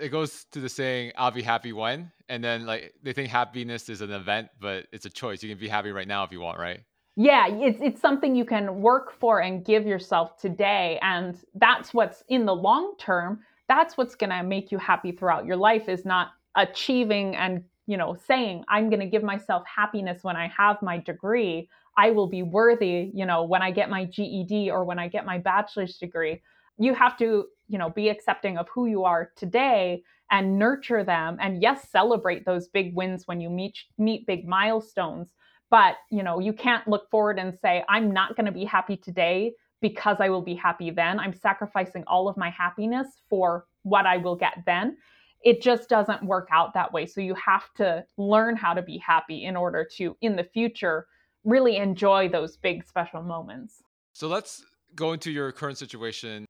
[0.00, 3.88] it goes to the saying i'll be happy when and then like they think happiness
[3.88, 5.42] is an event but it's a choice.
[5.42, 6.80] You can be happy right now if you want right?
[7.16, 12.24] Yeah it's it's something you can work for and give yourself today and that's what's
[12.28, 16.04] in the long term that's what's going to make you happy throughout your life is
[16.04, 20.80] not achieving and you know saying i'm going to give myself happiness when i have
[20.82, 21.68] my degree.
[21.96, 25.24] I will be worthy you know when i get my ged or when i get
[25.24, 26.40] my bachelor's degree
[26.78, 31.36] you have to you know be accepting of who you are today and nurture them
[31.40, 35.28] and yes celebrate those big wins when you meet meet big milestones
[35.70, 38.96] but you know you can't look forward and say i'm not going to be happy
[38.96, 41.20] today because i will be happy then.
[41.20, 44.96] I'm sacrificing all of my happiness for what i will get then.
[45.42, 47.04] It just doesn't work out that way.
[47.04, 51.06] So you have to learn how to be happy in order to in the future
[51.44, 53.82] really enjoy those big special moments.
[54.14, 56.46] So let's go into your current situation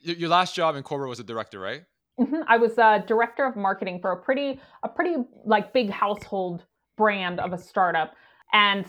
[0.00, 1.82] your last job in corporate was a director, right?
[2.18, 2.42] Mm-hmm.
[2.48, 6.64] I was a director of marketing for a pretty a pretty like big household
[6.96, 8.14] brand of a startup,
[8.52, 8.86] and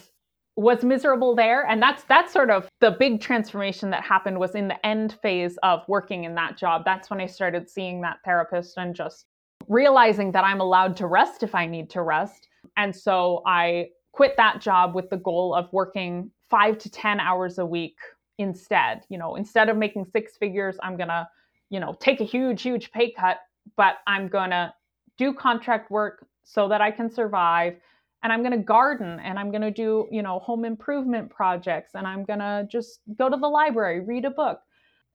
[0.58, 1.65] was miserable there.
[1.65, 5.58] And that's that's sort of the big transformation that happened was in the end phase
[5.63, 6.84] of working in that job.
[6.86, 9.26] That's when I started seeing that therapist and just
[9.67, 12.47] realizing that I'm allowed to rest if I need to rest.
[12.78, 17.58] And so I quit that job with the goal of working five to 10 hours
[17.58, 17.95] a week
[18.41, 19.04] instead.
[19.10, 21.27] You know, instead of making six figures, I'm to,
[21.69, 23.38] you know, take a huge, huge pay cut,
[23.77, 24.73] but I'm to
[25.17, 27.75] do contract work so that I can survive.
[28.23, 32.23] And I'm to garden and I'm to do, you know, home improvement projects and I'm
[32.39, 34.60] to just go to the library, read a book.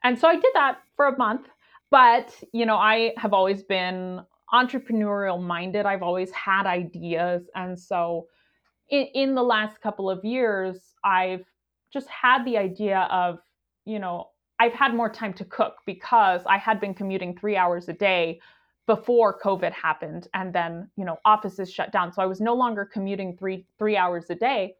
[0.02, 1.46] And so I did that for a month.
[1.90, 5.86] But, you know, I have always been entrepreneurial minded.
[5.86, 7.48] I've always had ideas.
[7.54, 8.26] And so
[8.88, 11.44] in, in the last couple of years, I've
[11.92, 13.38] just had the idea of,
[13.85, 17.88] you know, I've had more time to cook because I had been commuting three hours
[17.88, 18.40] a day
[18.87, 22.12] before COVID happened, and then you know offices shut down.
[22.12, 24.75] So I was no longer commuting three three hours a day,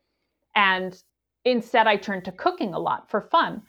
[0.55, 1.01] and
[1.45, 3.63] instead I turned to cooking a lot for fun.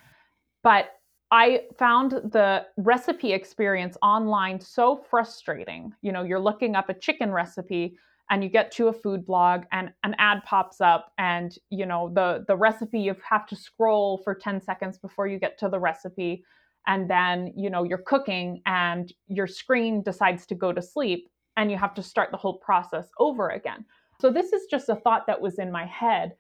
[0.64, 0.92] But
[1.32, 5.94] I found the recipe experience online so frustrating.
[6.02, 7.98] You know, you're looking up a chicken recipe
[8.30, 12.12] and you get to a food blog and an ad pops up and you know
[12.14, 15.80] the the recipe you have to scroll for 10 seconds before you get to the
[15.80, 16.44] recipe.
[16.88, 21.72] And then you know you're cooking and your screen decides to go to sleep and
[21.72, 23.86] you have to start the whole process over again.
[24.20, 26.34] So this is just a thought that was in my head.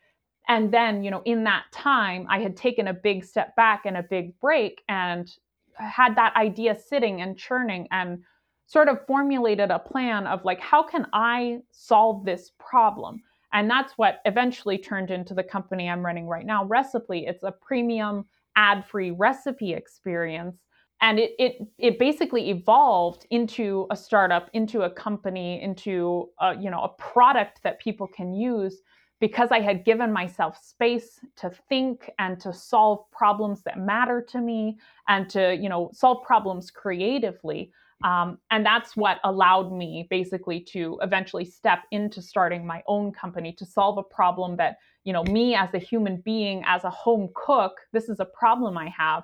[0.49, 3.97] And then you know in that time i had taken a big step back and
[3.97, 5.29] a big break and
[5.77, 8.23] had that idea sitting and churning and
[8.67, 13.21] sort of formulated a plan of like, how can I solve this problem?
[13.53, 17.51] And that's what eventually turned into the company I'm running right now, Reciple It's a
[17.51, 18.25] premium
[18.57, 20.57] ad-free recipe experience.
[20.99, 26.71] And it, it it basically evolved into a startup, into a company, into a, you
[26.71, 28.81] know a product that people can use
[29.19, 34.41] because I had given myself space to think and to solve problems that matter to
[34.41, 37.71] me and to you know solve problems creatively.
[38.03, 43.53] Um, and that's what allowed me basically to eventually step into starting my own company
[43.53, 47.29] to solve a problem that, you know, me as a human being, as a home
[47.33, 49.23] cook, this is a problem I have.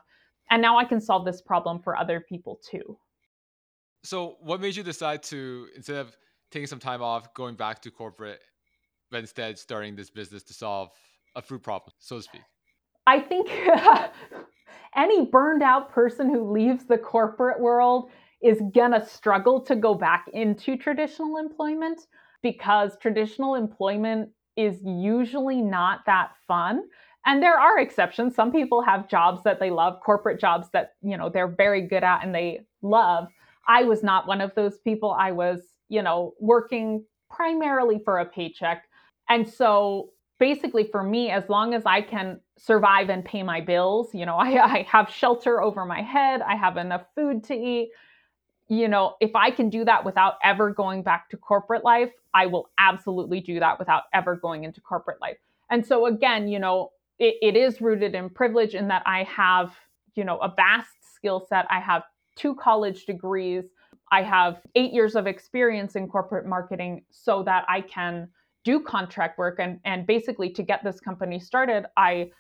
[0.50, 2.98] And now I can solve this problem for other people too.
[4.04, 6.18] So, what made you decide to, instead of
[6.52, 8.42] taking some time off, going back to corporate,
[9.12, 10.90] but instead starting this business to solve
[11.36, 12.42] a food problem, so to speak?
[13.08, 13.50] I think
[14.96, 18.12] any burned out person who leaves the corporate world
[18.44, 22.08] is gonna struggle to go back into traditional employment
[22.42, 26.84] because traditional employment is usually not that fun.
[27.26, 28.36] And there are exceptions.
[28.36, 32.04] Some people have jobs that they love corporate jobs that you know they're very good
[32.04, 33.30] at and they love.
[33.68, 35.16] I was not one of those people.
[35.18, 38.84] I was you know working primarily for a paycheck.
[39.30, 44.10] And so basically for me as long as i can survive and pay my bills
[44.14, 46.42] you know I, I have shelter over my head.
[46.42, 47.92] I have enough food to eat
[48.74, 52.46] you know if i can do that without ever going back to corporate life i
[52.46, 55.38] will absolutely do that without ever going into corporate life
[55.70, 59.74] and so again you know it, it is rooted in privilege in that I have,
[60.16, 61.66] you know, a vast skill set.
[61.70, 62.04] I have
[62.36, 63.66] two college degrees.
[64.12, 68.30] I have eight years of experience in corporate marketing so that I can
[68.64, 69.60] do contract work.
[69.60, 72.32] And, and basically, to get this company started, I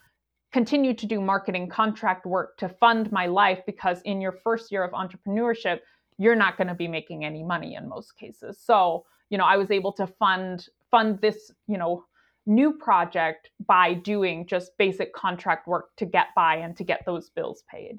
[0.51, 4.83] continue to do marketing contract work to fund my life because in your first year
[4.83, 5.79] of entrepreneurship,
[6.17, 8.59] you're not going to be making any money in most cases.
[8.63, 12.05] So, you know, I was able to fund fund this, you know,
[12.45, 17.29] new project by doing just basic contract work to get by and to get those
[17.29, 17.97] bills paid.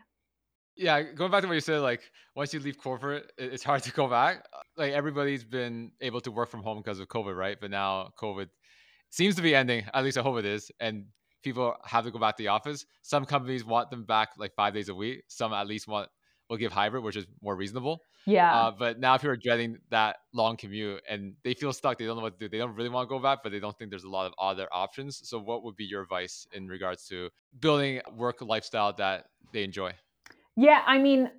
[0.76, 2.02] Yeah, going back to what you said, like
[2.34, 4.44] once you leave corporate, it's hard to go back.
[4.76, 7.56] Like everybody's been able to work from home because of COVID, right?
[7.60, 8.48] But now COVID
[9.10, 9.84] seems to be ending.
[9.94, 10.70] At least I hope it is.
[10.80, 11.06] And
[11.44, 12.84] people have to go back to the office.
[13.02, 15.22] Some companies want them back like five days a week.
[15.28, 16.08] Some at least want
[16.48, 18.00] will give hybrid, which is more reasonable.
[18.26, 18.54] Yeah.
[18.54, 21.98] Uh, but now if you're dreading that long commute and they feel stuck.
[21.98, 22.48] They don't know what to do.
[22.48, 24.32] They don't really want to go back, but they don't think there's a lot of
[24.38, 25.20] other options.
[25.28, 27.30] So, what would be your advice in regards to
[27.60, 29.92] building work lifestyle that they enjoy?
[30.56, 31.30] Yeah, I mean,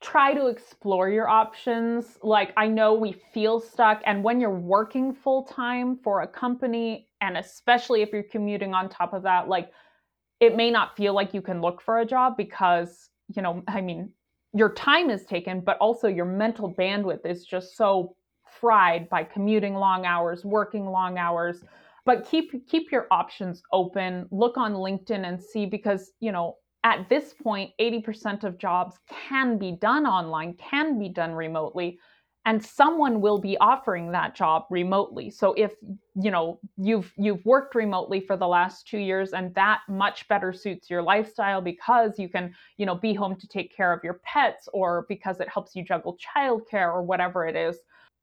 [0.00, 2.18] try to explore your options.
[2.22, 7.08] Like, I know we feel stuck, and when you're working full time for a company,
[7.20, 9.70] and especially if you're commuting on top of that, like,
[10.40, 13.80] it may not feel like you can look for a job because, you know, I
[13.80, 14.12] mean,
[14.52, 18.16] your time is taken, but also your mental bandwidth is just so
[18.60, 21.62] fried by commuting long hours, working long hours.
[22.04, 24.26] But keep keep your options open.
[24.30, 29.58] Look on LinkedIn and see because, you know, at this point 80% of jobs can
[29.58, 31.98] be done online, can be done remotely
[32.46, 35.30] and someone will be offering that job remotely.
[35.30, 35.72] So if
[36.14, 40.52] you know you've you've worked remotely for the last 2 years and that much better
[40.52, 44.20] suits your lifestyle because you can you know be home to take care of your
[44.24, 47.76] pets or because it helps you juggle childcare or whatever it is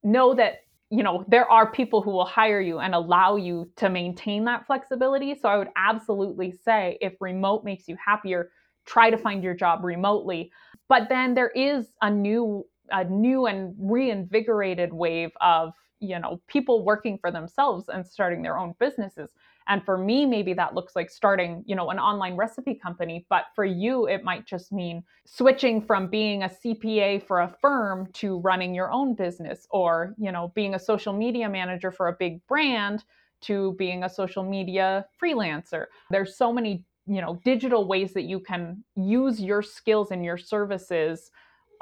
[0.03, 3.89] know that you know there are people who will hire you and allow you to
[3.89, 5.35] maintain that flexibility.
[5.35, 8.49] So i would absolutely say if remote makes you happier
[8.85, 10.51] try to find your job remotely.
[10.89, 16.85] But then there is a new a new and reinvigorated wave of you know people
[16.85, 19.31] working for themselves and starting their own businesses.
[19.69, 23.45] And for me maybe that looks like starting you know an online recipe company but
[23.55, 28.39] for you it might just mean switching from being a cpa for a firm to
[28.39, 32.45] running your own business or you know being a social media manager for a big
[32.47, 33.03] brand
[33.41, 35.85] to being a social media freelancer.
[36.09, 40.37] There's so many you know digital ways that you can use your skills and your
[40.37, 41.31] services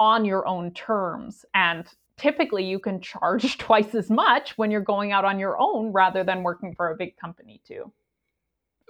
[0.00, 1.44] on your own terms.
[1.54, 1.86] And
[2.16, 6.24] typically you can charge twice as much when you're going out on your own rather
[6.24, 7.92] than working for a big company too.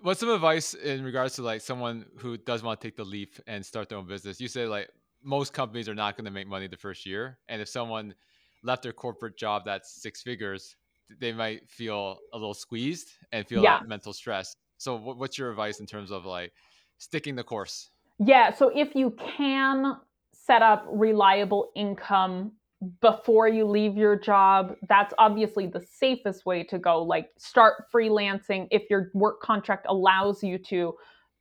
[0.03, 3.35] What's some advice in regards to like someone who does want to take the leap
[3.47, 4.41] and start their own business?
[4.41, 4.91] You say like
[5.23, 7.39] most companies are not going to make money the first year.
[7.49, 8.15] And if someone
[8.63, 10.77] left their corporate job that's six figures,
[11.21, 13.79] they might feel a little squeezed and feel yeah.
[13.79, 14.55] that mental stress.
[14.79, 16.53] So what's your advice in terms of like
[16.99, 17.91] sticking the course?
[18.19, 19.97] Yeah, so if you can
[20.47, 22.53] set up reliable income
[23.01, 24.75] before you leave your job.
[24.89, 27.03] That's obviously the safest way to go.
[27.03, 30.95] Like, start freelancing if your work contract allows you to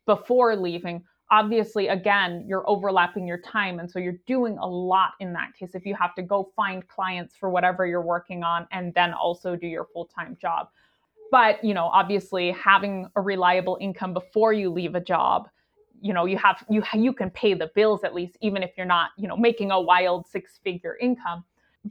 [0.06, 1.04] before leaving.
[1.32, 3.80] Obviously, again, you're overlapping your time.
[3.80, 6.88] And so you're doing a lot in that case if you have to go find
[6.88, 10.68] clients for whatever you're working on and then also do your full time job.
[11.32, 15.50] But, you know, obviously having a reliable income before you leave a job
[16.06, 18.86] you know you have you you can pay the bills at least even if you're
[18.86, 21.44] not you know making a wild six figure income.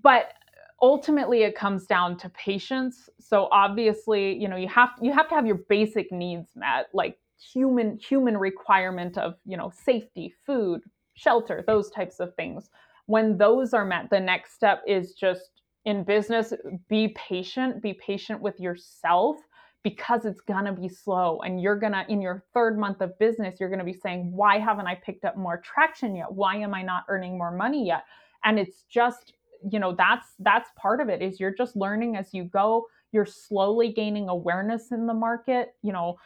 [0.02, 0.34] But
[0.80, 3.10] ultimately it comes down to patience.
[3.18, 7.18] So obviously you know you have you have to have your basic needs met like
[7.52, 10.82] human human requirement of you know safety food
[11.14, 12.70] shelter those types of things.
[13.06, 16.52] When those are met the next step is just in business
[16.88, 19.38] be patient be patient with yourself
[19.84, 23.16] because it's going to be slow and you're going to in your third month of
[23.18, 26.32] business you're going to be saying why haven't i picked up more traction yet?
[26.32, 28.04] Why am i not earning more money yet?
[28.44, 29.34] And it's just
[29.70, 32.86] you know that's that's part of it is you're just learning as you go.
[33.12, 36.16] You're slowly gaining awareness in the market you know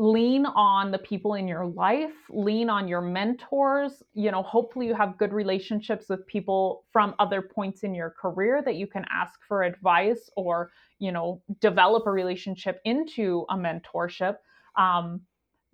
[0.00, 4.94] lean on the people in your life lean on your mentors you know hopefully you
[4.94, 9.38] have good relationships with people from other points in your career that you can ask
[9.46, 10.70] for advice or
[11.00, 14.36] you know develop a relationship into a mentorship
[14.76, 15.20] um,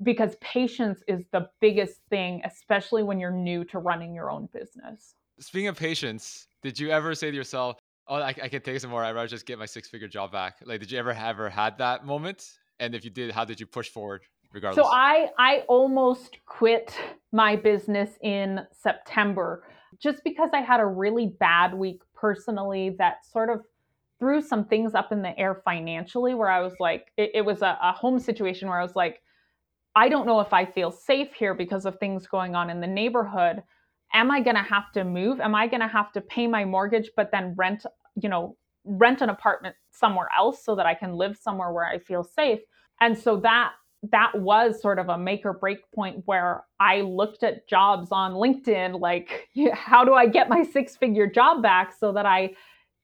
[0.03, 5.15] because patience is the biggest thing, especially when you're new to running your own business.
[5.39, 8.91] Speaking of patience, did you ever say to yourself, "Oh, I, I can take some
[8.91, 9.05] more.
[9.05, 10.57] I'd rather just get my six-figure job back"?
[10.65, 12.59] Like, did you ever ever had that moment?
[12.79, 14.23] And if you did, how did you push forward?
[14.53, 14.85] Regardless.
[14.85, 16.97] So I I almost quit
[17.33, 19.65] my business in September
[20.01, 23.63] just because I had a really bad week personally that sort of
[24.19, 27.63] threw some things up in the air financially where I was like, it, it was
[27.63, 29.21] a, a home situation where I was like,
[29.95, 32.87] I don't know if I feel safe here because of things going on in the
[32.87, 33.63] neighborhood.
[34.13, 35.41] Am I going to have to move?
[35.41, 39.21] Am I going to have to pay my mortgage, but then rent, you know, rent
[39.21, 42.61] an apartment somewhere else so that I can live somewhere where I feel safe?
[43.01, 43.73] And so that
[44.11, 48.35] that was sort of a make or break point where I looked at jobs on
[48.35, 52.51] LinkedIn like how do I get my six figure job back so that I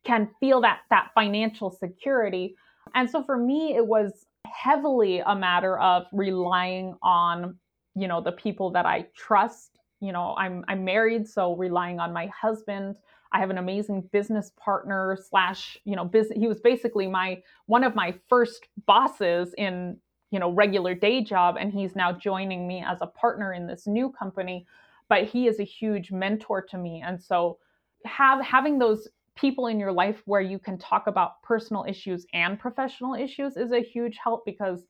[0.05, 2.55] can feel that that financial security.
[2.95, 7.57] And so for me it was heavily a matter of relying on
[7.95, 9.79] you know the people that I trust.
[10.01, 12.97] You know, I'm I'm married so relying on my husband.
[13.33, 16.39] I have an amazing business partner slash, you know, business.
[16.39, 19.97] He was basically my one of my first bosses in
[20.33, 23.87] you know regular day job and he's now joining me as a partner in this
[23.87, 24.67] new company
[25.09, 27.59] but he is a huge mentor to me and so
[28.05, 29.07] have having those
[29.37, 33.73] people in your life where you can talk about personal issues and professional issues is
[33.73, 34.85] a huge help because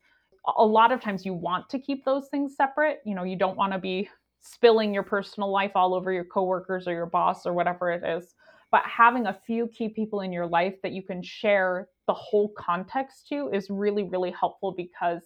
[0.57, 3.57] a lot of times you want to keep those things separate you know you don't
[3.57, 4.09] want to be
[4.43, 8.35] spilling your personal life all over your coworkers or your boss or whatever it is
[8.71, 12.51] but having a few key people in your life that you can share the whole
[12.57, 15.21] context to is really really helpful because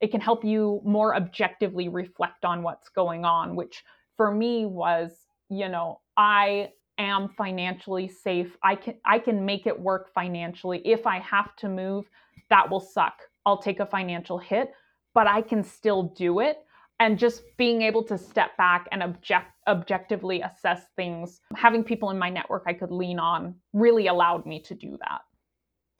[0.00, 3.84] it can help you more objectively reflect on what's going on, which
[4.16, 5.12] for me was,
[5.50, 8.56] you know, I am financially safe.
[8.62, 10.80] I can I can make it work financially.
[10.84, 12.06] If I have to move,
[12.48, 13.14] that will suck.
[13.46, 14.70] I'll take a financial hit,
[15.14, 16.58] but I can still do it.
[17.00, 22.18] And just being able to step back and object objectively assess things, having people in
[22.18, 25.22] my network I could lean on really allowed me to do that.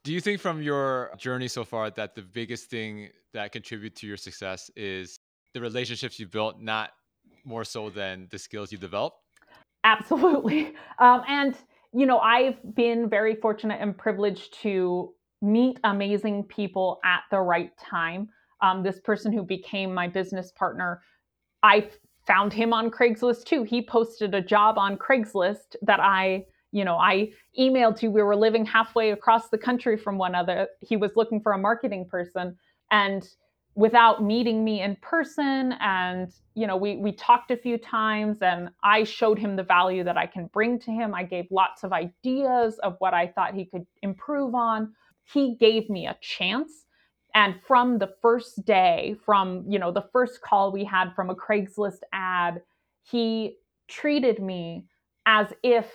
[0.04, 4.06] Do you think from your journey so far that the biggest thing that contribute to
[4.06, 5.18] your success is
[5.54, 6.90] the relationships you built, not
[7.44, 9.16] more so than the skills you developed?
[9.84, 10.74] Absolutely.
[10.98, 11.56] Um, and,
[11.94, 17.70] you know, I've been very fortunate and privileged to meet amazing people at the right
[17.78, 18.28] time.
[18.62, 21.02] Um, this person who became my business partner,
[21.62, 21.88] I
[22.26, 23.62] found him on Craigslist too.
[23.62, 28.36] He posted a job on Craigslist that I you know, I emailed to, we were
[28.36, 30.68] living halfway across the country from one another.
[30.80, 32.56] He was looking for a marketing person.
[32.92, 33.28] And
[33.74, 38.68] without meeting me in person and you know we we talked a few times and
[38.82, 41.92] I showed him the value that I can bring to him I gave lots of
[41.92, 44.92] ideas of what I thought he could improve on
[45.22, 46.86] he gave me a chance
[47.34, 51.34] and from the first day from you know the first call we had from a
[51.34, 52.62] Craigslist ad
[53.02, 53.56] he
[53.88, 54.86] treated me
[55.26, 55.90] as if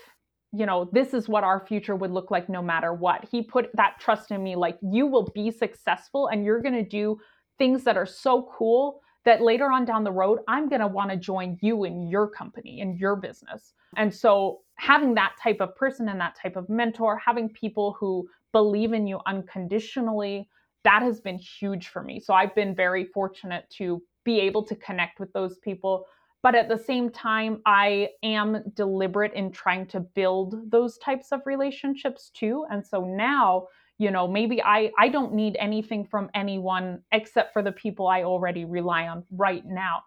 [0.56, 3.28] you know, this is what our future would look like no matter what.
[3.30, 6.84] He put that trust in me like, you will be successful and you're going to
[6.84, 7.20] do
[7.58, 11.12] things that are so cool that later on down the road, I'm going to want
[11.12, 13.74] to join you in your company, in your business.
[13.98, 18.28] And so, having that type of person and that type of mentor, having people who
[18.52, 20.48] believe in you unconditionally,
[20.86, 22.20] that has been huge for me.
[22.20, 26.06] So, I've been very fortunate to be able to connect with those people.
[26.42, 31.42] But at the same time i am deliberate in trying to build those types of
[31.46, 32.66] relationships too.
[32.70, 33.68] And so now
[33.98, 38.24] you know maybe i i don't need anything from anyone except for the people i
[38.24, 40.04] already rely on right now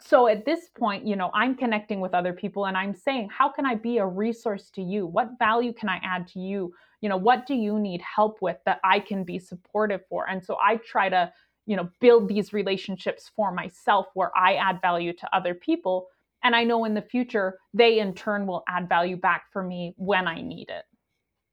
[0.00, 3.48] so at this point you know i'm connecting with other people and i'm saying how
[3.48, 5.06] can i be a resource to you?
[5.06, 6.72] What value can i add to you?
[7.00, 10.28] You know what do you need help with that i can be supportive for?
[10.28, 11.32] And so i try to
[11.66, 16.08] you know build these relationships for myself where i add value to other people
[16.42, 19.94] and i know in the future they in turn will add value back for me
[19.96, 20.84] when i need it.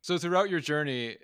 [0.01, 1.17] So throughout your journey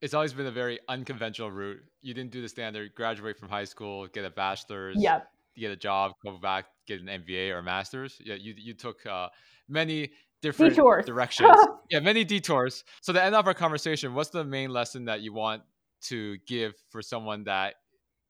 [0.00, 1.80] it's always been a very unconventional route.
[2.00, 5.30] You didn't do the standard graduate from high school get a bachelor's yep.
[5.56, 9.04] Get a job come back get an mba or a master's yeah you, you took
[9.06, 9.28] uh,
[9.68, 10.10] many
[10.42, 11.04] different detours.
[11.06, 11.56] directions
[11.90, 15.32] yeah many detours so the end of our conversation what's the main lesson that you
[15.32, 15.62] want
[16.00, 17.74] to give for someone that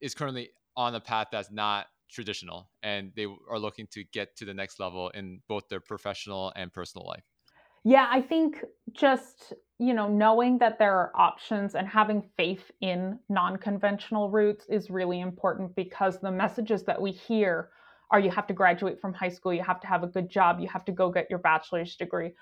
[0.00, 4.44] is currently on a path that's not traditional and they are looking to get to
[4.44, 7.24] the next level in both their professional and personal life?
[7.84, 8.62] Yeah, I think
[8.92, 14.90] just, you know, knowing that there are options and having faith in non-conventional routes is
[14.90, 17.70] really important because the messages that we hear
[18.10, 20.60] are you have to graduate from high school, you have to have a good job,
[20.60, 22.32] you have to go get your bachelor's degree.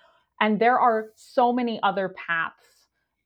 [0.41, 2.55] And there are so many other paths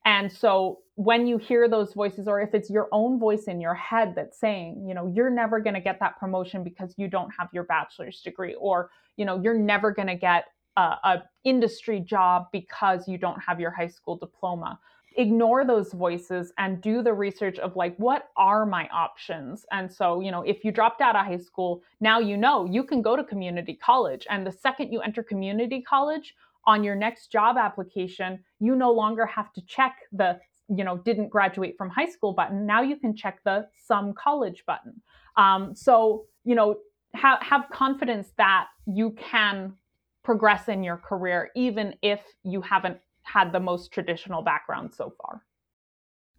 [0.04, 3.74] And so when you hear those voices, or if it's your own voice in your
[3.74, 7.30] head that's saying, you know, you're never going to get that promotion because you don't
[7.38, 10.46] have your bachelor's degree, or, you know, you're never going to get
[10.76, 14.78] a, industry job because you don't have your high school diploma
[15.16, 20.20] ignore those voices and do the research of like what are my options and so
[20.20, 23.16] you know if you dropped out of high school now you know you can go
[23.16, 28.38] to community college and the second you enter community college on your next job application,
[28.60, 32.66] you no longer have to check the, you know, didn't graduate from high school button.
[32.66, 35.00] Now you can check the some college button.
[35.36, 36.76] Um, so, you know,
[37.14, 39.74] have, have confidence that you can
[40.22, 45.42] progress in your career, even if you haven't had the most traditional background so far.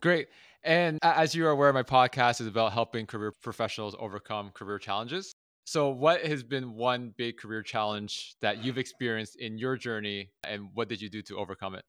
[0.01, 0.27] Great.
[0.63, 5.33] And as you are aware, my podcast is about helping career professionals overcome career challenges.
[5.65, 10.69] So, what has been one big career challenge that you've experienced in your journey, and
[10.73, 11.83] what did you do to overcome it?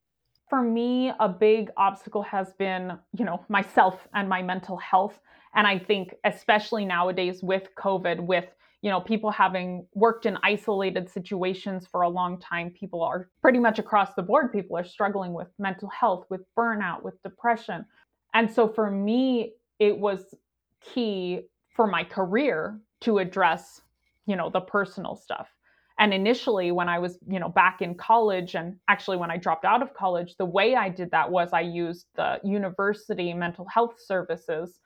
[0.49, 5.19] For me, a big obstacle has been, you know, myself and my mental health.
[5.57, 8.47] And I think, especially nowadays with COVID, with
[8.85, 13.59] you know people having worked in isolated situations for a long time people are pretty
[13.59, 17.87] much across the board people are struggling with mental health with burnout with depression.
[18.35, 20.35] And so for me it was
[20.83, 23.81] key for my career to address
[24.27, 25.49] you know the personal stuff.
[25.99, 29.65] And initially when i was you know back in college and actually when i dropped
[29.65, 33.95] out of college the way i did that was i used the university mental health
[33.99, 34.79] services.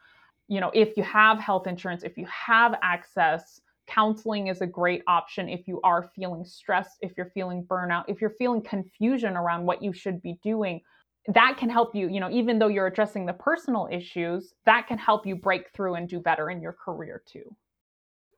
[0.46, 5.02] You know if you have health insurance if you have access counseling is a great
[5.06, 9.64] option if you are feeling stressed if you're feeling burnout if you're feeling confusion around
[9.64, 10.80] what you should be doing
[11.28, 14.98] that can help you you know even though you're addressing the personal issues that can
[14.98, 17.54] help you break through and do better in your career too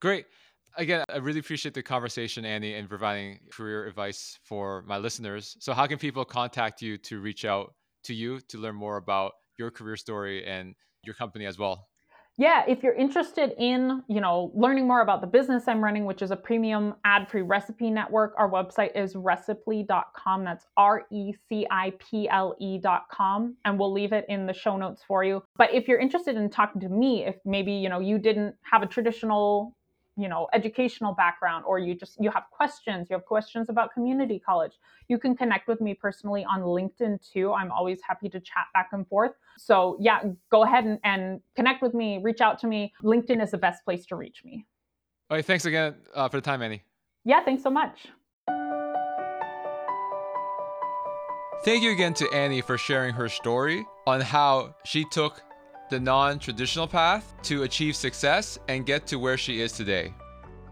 [0.01, 0.25] Great.
[0.77, 5.57] Again, I really appreciate the conversation, Annie, and providing career advice for my listeners.
[5.61, 7.75] So, how can people contact you to reach out
[8.05, 10.75] to you to learn more about your career story and
[11.05, 11.90] your company as well?
[12.37, 16.23] Yeah if you're interested in you know learning more about the business i'm running which
[16.23, 21.41] is a premium ad-free recipe network our website is reciple.com that's r-e-c-i-p-l-e.com
[23.65, 25.43] and we'll leave it in the show notes for you.
[25.57, 28.83] But if you're interested in talking to me if maybe you know you didn't have
[28.83, 29.77] a traditional
[30.21, 34.39] you know educational background or you just you have questions you have questions about community
[34.39, 34.73] college.
[35.09, 37.53] You can connect with me personally on linkedin too.
[37.53, 39.33] I'm always happy to chat back and forth.
[39.59, 42.93] So yeah go ahead and, and connect with me reach out to me.
[43.03, 44.67] Linkedin is the best place to reach me.
[45.31, 46.83] All right thanks again uh, for the time annie.
[47.25, 48.09] Yeah thanks so much.
[51.63, 55.43] Thank you again to Annie for sharing her story on how she took
[55.91, 60.15] the non traditional path to achieve success and get to where she is today.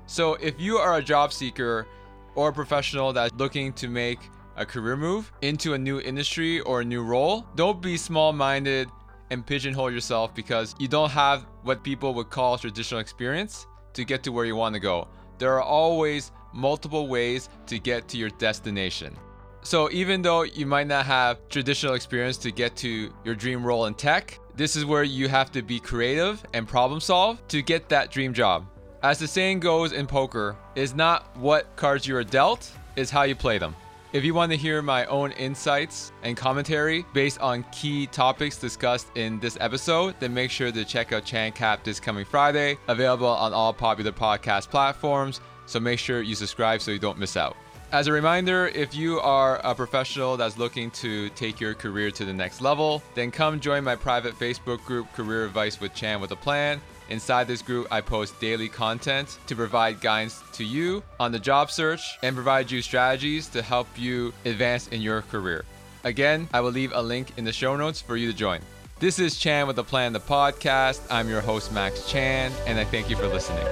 [0.07, 1.87] So, if you are a job seeker
[2.35, 4.21] or a professional that's looking to make
[4.57, 8.89] a career move into a new industry or a new role, don't be small minded
[9.31, 14.23] and pigeonhole yourself because you don't have what people would call traditional experience to get
[14.23, 15.09] to where you want to go.
[15.39, 19.16] There are always multiple ways to get to your destination.
[19.62, 23.87] So, even though you might not have traditional experience to get to your dream role
[23.87, 27.88] in tech, this is where you have to be creative and problem solve to get
[27.88, 28.66] that dream job.
[29.04, 33.22] As the saying goes in poker, is not what cards you are dealt, is how
[33.22, 33.76] you play them.
[34.12, 39.06] If you want to hear my own insights and commentary based on key topics discussed
[39.14, 43.52] in this episode, then make sure to check out ChanCap this coming Friday, available on
[43.52, 45.40] all popular podcast platforms.
[45.66, 47.56] So make sure you subscribe so you don't miss out.
[47.91, 52.26] As a reminder, if you are a professional that's looking to take your career to
[52.26, 56.30] the next level, then come join my private Facebook group, Career Advice with Chan with
[56.32, 56.82] a Plan.
[57.09, 61.70] Inside this group, I post daily content to provide guidance to you on the job
[61.70, 65.64] search and provide you strategies to help you advance in your career.
[66.05, 68.61] Again, I will leave a link in the show notes for you to join.
[68.99, 71.01] This is Chan with a Plan, the podcast.
[71.11, 73.66] I'm your host, Max Chan, and I thank you for listening.